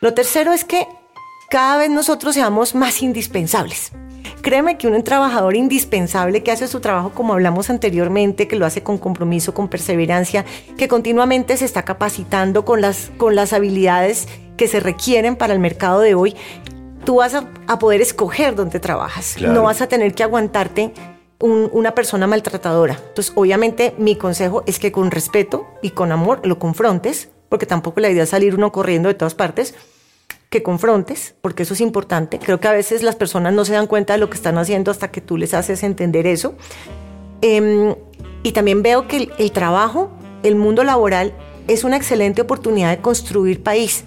Lo 0.00 0.14
tercero 0.14 0.54
es 0.54 0.64
que 0.64 0.88
cada 1.50 1.76
vez 1.76 1.90
nosotros 1.90 2.34
seamos 2.34 2.74
más 2.74 3.02
indispensables. 3.02 3.92
Créeme 4.44 4.76
que 4.76 4.88
un 4.88 5.02
trabajador 5.02 5.56
indispensable 5.56 6.42
que 6.42 6.52
hace 6.52 6.68
su 6.68 6.80
trabajo 6.80 7.12
como 7.14 7.32
hablamos 7.32 7.70
anteriormente, 7.70 8.46
que 8.46 8.56
lo 8.56 8.66
hace 8.66 8.82
con 8.82 8.98
compromiso, 8.98 9.54
con 9.54 9.68
perseverancia, 9.68 10.44
que 10.76 10.86
continuamente 10.86 11.56
se 11.56 11.64
está 11.64 11.86
capacitando 11.86 12.62
con 12.66 12.82
las, 12.82 13.10
con 13.16 13.36
las 13.36 13.54
habilidades 13.54 14.28
que 14.58 14.68
se 14.68 14.80
requieren 14.80 15.36
para 15.36 15.54
el 15.54 15.60
mercado 15.60 16.00
de 16.00 16.14
hoy, 16.14 16.36
tú 17.06 17.16
vas 17.16 17.34
a, 17.34 17.78
poder 17.78 18.02
escoger 18.02 18.54
dónde 18.54 18.80
trabajas. 18.80 19.36
No 19.40 19.62
vas 19.62 19.80
a 19.80 19.86
tener 19.86 20.14
que 20.14 20.24
aguantarte 20.24 20.92
una 21.40 21.94
persona 21.94 22.26
maltratadora. 22.26 22.98
Entonces, 23.00 23.32
obviamente, 23.36 23.94
mi 23.96 24.14
consejo 24.16 24.62
es 24.66 24.78
que 24.78 24.92
con 24.92 25.10
respeto 25.10 25.66
y 25.80 25.90
con 25.90 26.12
amor 26.12 26.46
lo 26.46 26.58
confrontes, 26.58 27.30
porque 27.48 27.64
tampoco 27.64 28.00
la 28.00 28.10
idea 28.10 28.24
es 28.24 28.28
salir 28.28 28.54
uno 28.54 28.72
corriendo 28.72 29.08
de 29.08 29.14
todas 29.14 29.34
partes 29.34 29.74
que 30.50 30.62
confrontes, 30.62 31.34
porque 31.40 31.64
eso 31.64 31.74
es 31.74 31.80
importante. 31.80 32.38
Creo 32.38 32.60
que 32.60 32.68
a 32.68 32.72
veces 32.72 33.02
las 33.02 33.16
personas 33.16 33.52
no 33.52 33.64
se 33.64 33.72
dan 33.72 33.86
cuenta 33.86 34.12
de 34.12 34.20
lo 34.20 34.30
que 34.30 34.36
están 34.36 34.56
haciendo 34.58 34.90
hasta 34.90 35.10
que 35.10 35.20
tú 35.20 35.36
les 35.36 35.54
haces 35.54 35.82
entender 35.82 36.26
eso. 36.26 36.54
Em, 37.40 37.94
y 38.42 38.52
también 38.52 38.82
veo 38.82 39.08
que 39.08 39.28
el, 39.38 39.52
trabajo, 39.52 40.10
el 40.42 40.54
mundo 40.54 40.84
laboral, 40.84 41.32
es 41.66 41.82
una 41.82 41.96
excelente 41.96 42.42
oportunidad 42.42 42.90
de 42.90 43.02
construir 43.02 43.62
país, 43.62 44.04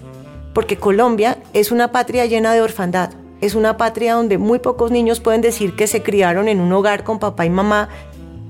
porque 0.54 0.76
Colombia 0.76 1.38
es 1.52 1.72
una 1.72 1.92
patria 1.92 2.24
llena 2.26 2.52
de 2.52 2.62
orfandad, 2.62 3.10
es 3.40 3.54
una 3.54 3.76
patria 3.76 4.14
donde 4.14 4.38
muy 4.38 4.58
pocos 4.58 4.90
niños 4.90 5.20
pueden 5.20 5.40
decir 5.40 5.76
que 5.76 5.86
se 5.86 6.02
criaron 6.02 6.48
en 6.48 6.60
un 6.60 6.72
hogar 6.72 7.04
con 7.04 7.18
papá 7.18 7.46
y 7.46 7.50
mamá 7.50 7.88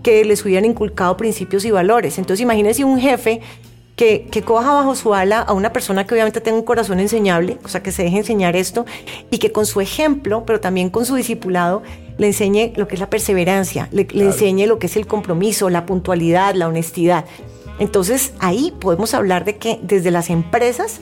que 0.02 0.24
les 0.24 0.44
hubieran 0.44 0.64
inculcado 0.64 1.16
principios 1.16 1.64
y 1.64 1.70
valores. 1.70 2.18
Entonces 2.18 2.42
imagínense 2.42 2.84
un 2.84 3.00
jefe 3.00 3.40
que, 3.98 4.42
coja 4.44 4.72
bajo 4.72 4.94
su 4.94 5.12
ala 5.12 5.40
a 5.40 5.52
una 5.52 5.72
persona 5.72 6.06
que 6.06 6.14
obviamente 6.14 6.40
tenga 6.40 6.56
un 6.56 6.64
corazón 6.64 7.00
enseñable, 7.00 7.58
o 7.64 7.68
sea, 7.68 7.82
que 7.82 7.90
se 7.90 8.04
deje 8.04 8.18
enseñar 8.18 8.54
esto 8.54 8.86
y 9.28 9.38
que 9.38 9.50
con 9.50 9.66
su 9.66 9.80
ejemplo, 9.80 10.44
pero 10.46 10.60
también 10.60 10.88
con 10.88 11.04
su 11.04 11.16
discipulado, 11.16 11.82
le 12.16 12.28
enseñe 12.28 12.72
lo 12.76 12.86
que 12.86 12.94
es 12.94 13.00
la 13.00 13.10
perseverancia, 13.10 13.88
le, 13.90 14.06
enseñe 14.14 14.66
lo 14.66 14.78
que 14.78 14.86
es 14.86 14.96
el 14.96 15.08
compromiso, 15.08 15.68
la 15.68 15.84
puntualidad, 15.84 16.54
la 16.54 16.68
honestidad. 16.68 17.24
Entonces 17.80 18.34
ahí 18.38 18.72
podemos 18.78 19.14
hablar 19.14 19.44
de 19.44 19.56
que 19.56 19.80
desde 19.82 20.12
las 20.12 20.30
empresas 20.30 21.00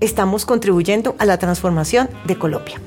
estamos 0.00 0.44
contribuyendo 0.44 1.16
a 1.18 1.24
la 1.24 1.38
transformación 1.38 2.10
de 2.26 2.36
Colombia. 2.36 2.78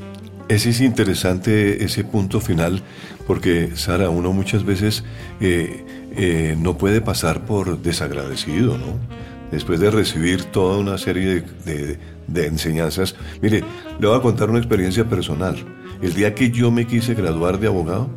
Ese 0.49 0.69
es 0.69 0.81
interesante 0.81 1.83
ese 1.83 2.03
punto 2.03 2.41
final, 2.41 2.83
porque 3.25 3.71
Sara, 3.75 4.11
uno 4.11 4.33
muchas 4.33 4.63
veces 4.63 5.03
eh, 5.41 5.83
eh, 6.15 6.55
no 6.59 6.77
puede 6.77 7.01
pasar 7.01 7.45
por 7.45 7.81
desagradecido, 7.81 8.77
¿no? 8.77 9.26
Después 9.51 9.79
de 9.79 9.91
recibir 9.91 10.43
toda 10.45 10.77
una 10.77 10.97
serie 10.97 11.43
de, 11.65 12.45
enseñanzas. 12.45 13.15
Mire, 13.41 13.63
le 13.99 14.07
voy 14.07 14.17
a 14.17 14.21
contar 14.21 14.49
una 14.49 14.59
experiencia 14.59 15.05
personal. 15.05 15.55
El 16.01 16.13
día 16.13 16.35
que 16.35 16.51
yo 16.51 16.71
me 16.71 16.85
quise 16.85 17.13
graduar 17.13 17.59
de 17.59 17.67
abogado, 17.67 18.09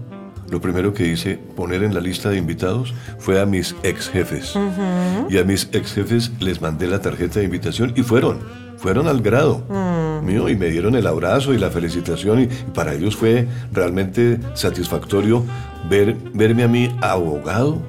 lo 0.51 0.61
primero 0.61 0.93
que 0.93 1.07
hice 1.07 1.39
poner 1.57 1.85
en 1.85 1.95
la 1.95 2.01
lista 2.01 2.31
de 2.31 2.37
invitados 2.37 2.93
fue 3.18 3.41
a 3.41 3.47
mis 3.47 3.74
ex 3.83 4.09
jefes. 4.09 4.55
Y 5.28 5.39
a 5.39 5.45
mis 5.45 5.68
ex 5.72 5.93
jefes 5.93 6.33
les 6.41 6.61
mandé 6.61 6.89
la 6.89 7.01
tarjeta 7.01 7.39
de 7.39 7.45
invitación 7.45 7.93
y 7.97 8.03
fueron, 8.03 8.41
fueron 8.76 9.07
al 9.07 9.22
grado 9.22 9.64
mm. 9.68 10.26
mío 10.26 10.49
y 10.49 10.57
me 10.57 10.66
dieron 10.66 10.97
el 10.97 11.07
abrazo 11.07 11.55
y 11.55 11.59
la 11.59 11.70
felicitación 11.70 12.43
y, 12.43 12.47
para 12.74 12.95
ellos 12.95 13.14
fue 13.14 13.47
realmente 13.72 14.41
satisfactorio 14.55 15.45
ver, 15.89 16.16
verme 16.35 16.64
a 16.64 16.68
mí 16.68 16.91
abogado 17.01 17.81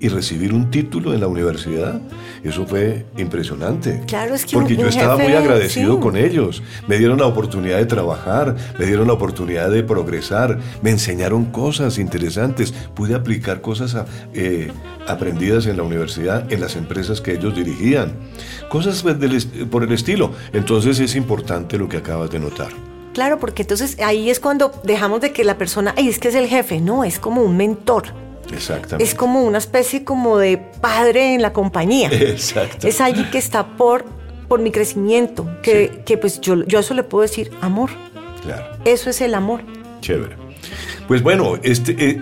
y 0.00 0.08
recibir 0.08 0.52
un 0.52 0.70
título 0.70 1.12
en 1.12 1.20
la 1.20 1.28
universidad. 1.28 2.00
Eso 2.42 2.66
fue 2.66 3.06
impresionante. 3.16 4.02
Claro, 4.06 4.34
es 4.34 4.44
que 4.44 4.54
Porque 4.54 4.76
yo 4.76 4.86
estaba 4.86 5.16
muy 5.16 5.32
agradecido 5.32 5.96
sí. 5.96 6.00
con 6.00 6.16
ellos. 6.16 6.62
Me 6.86 6.98
dieron 6.98 7.18
la 7.18 7.26
oportunidad 7.26 7.78
de 7.78 7.86
trabajar, 7.86 8.54
me 8.78 8.86
dieron 8.86 9.08
la 9.08 9.14
oportunidad 9.14 9.70
de 9.70 9.82
progresar, 9.82 10.58
me 10.82 10.90
enseñaron 10.90 11.46
cosas 11.46 11.98
interesantes. 11.98 12.72
Pude 12.94 13.14
aplicar 13.14 13.60
cosas 13.60 13.96
eh, 14.34 14.70
aprendidas 15.06 15.66
en 15.66 15.76
la 15.76 15.82
universidad, 15.82 16.50
en 16.52 16.60
las 16.60 16.76
empresas 16.76 17.20
que 17.20 17.34
ellos 17.34 17.54
dirigían. 17.54 18.12
Cosas 18.68 19.02
pues, 19.02 19.16
por 19.70 19.82
el 19.82 19.92
estilo. 19.92 20.32
Entonces 20.52 21.00
es 21.00 21.16
importante 21.16 21.78
lo 21.78 21.88
que 21.88 21.96
acabas 21.96 22.30
de 22.30 22.38
notar. 22.38 22.68
Claro, 23.14 23.40
porque 23.40 23.62
entonces 23.62 23.98
ahí 24.00 24.30
es 24.30 24.38
cuando 24.38 24.70
dejamos 24.84 25.20
de 25.20 25.32
que 25.32 25.42
la 25.42 25.58
persona, 25.58 25.92
ay, 25.96 26.08
es 26.08 26.20
que 26.20 26.28
es 26.28 26.36
el 26.36 26.46
jefe, 26.46 26.80
no, 26.80 27.02
es 27.02 27.18
como 27.18 27.42
un 27.42 27.56
mentor, 27.56 28.27
Exactamente. 28.52 29.04
es 29.04 29.14
como 29.14 29.42
una 29.42 29.58
especie 29.58 30.04
como 30.04 30.38
de 30.38 30.58
padre 30.58 31.34
en 31.34 31.42
la 31.42 31.52
compañía. 31.52 32.08
Exacto. 32.12 32.86
Es 32.86 33.00
alguien 33.00 33.30
que 33.30 33.38
está 33.38 33.76
por, 33.76 34.04
por 34.48 34.60
mi 34.60 34.70
crecimiento, 34.70 35.48
que, 35.62 35.90
Sí. 35.94 36.00
que 36.04 36.18
pues 36.18 36.40
yo, 36.40 36.64
yo 36.66 36.78
a 36.78 36.80
eso 36.80 36.94
le 36.94 37.02
puedo 37.02 37.22
decir 37.22 37.50
amor, 37.60 37.90
Claro. 38.42 38.64
eso 38.84 39.10
es 39.10 39.20
el 39.20 39.34
amor. 39.34 39.60
Chévere. 40.00 40.36
Pues 41.06 41.22
bueno, 41.22 41.54
este, 41.62 41.92
eh, 42.10 42.20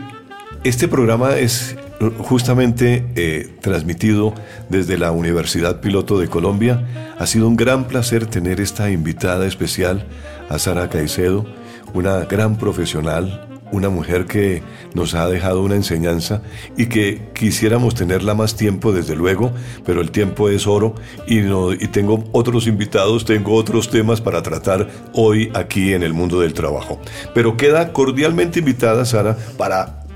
este 0.65 0.89
programa 0.89 1.37
es 1.37 1.77
justamente 2.19 3.07
eh, 3.17 3.49
transmitido 3.61 4.35
desde 4.69 4.99
la 4.99 5.13
Universidad 5.13 5.81
Piloto 5.81 6.19
de 6.19 6.29
Colombia. 6.29 6.87
Ha 7.19 7.27
sido 7.27 7.49
un 7.49 7.57
gran 7.57 7.85
placer 7.87 8.27
tener 8.27 8.61
esta 8.61 8.91
invitada 8.91 9.47
especial 9.47 10.05
a 10.51 10.59
Sara 10.59 10.89
Caicedo, 10.91 11.47
una 11.95 12.21
gran 12.27 12.57
profesional, 12.59 13.46
una 13.73 13.89
mujer 13.89 14.27
que 14.27 14.63
nos 14.95 15.15
ha 15.15 15.29
dejado 15.29 15.63
una 15.63 15.75
enseñanza 15.75 16.43
y 16.77 16.87
que 16.87 17.29
quisiéramos 17.35 17.95
tenerla 17.95 18.35
más 18.35 18.57
tiempo, 18.57 18.93
desde 18.93 19.17
luego, 19.17 19.53
pero 19.85 20.01
el 20.01 20.11
tiempo 20.11 20.49
es 20.49 20.67
oro 20.67 20.95
y, 21.27 21.41
tengo 21.89 22.25
otros 22.33 22.67
invitados, 22.67 23.25
tengo 23.25 23.55
otros 23.55 23.91
temas 23.91 24.21
para 24.21 24.43
tratar 24.43 24.89
hoy 25.13 25.51
aquí 25.55 25.93
en 25.93 26.03
el 26.03 26.13
mundo 26.13 26.41
del 26.41 26.55
trabajo. 26.55 27.01
Pero 27.35 27.57
queda 27.57 27.93
cordialmente 27.93 28.61
invitada, 28.61 29.05
Sara, 29.05 29.37
para 29.57 30.07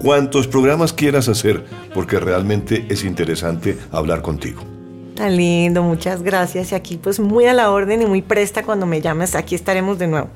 cuantos 0.00 0.46
programas 0.46 0.92
quieras 0.92 1.28
hacer, 1.28 1.64
porque 1.94 2.20
realmente 2.20 2.86
es 2.88 3.04
interesante 3.04 3.78
hablar 3.90 4.22
contigo. 4.22 4.62
Tan 5.18 5.36
lindo, 5.36 5.82
muchas 5.82 6.22
gracias. 6.22 6.70
Y 6.70 6.76
aquí 6.76 6.96
pues 6.96 7.18
muy 7.18 7.46
a 7.46 7.52
la 7.52 7.72
orden 7.72 8.02
y 8.02 8.06
muy 8.06 8.22
presta 8.22 8.62
cuando 8.62 8.86
me 8.86 9.00
llames, 9.00 9.34
aquí 9.34 9.56
estaremos 9.56 9.98
de 9.98 10.06
nuevo. 10.06 10.28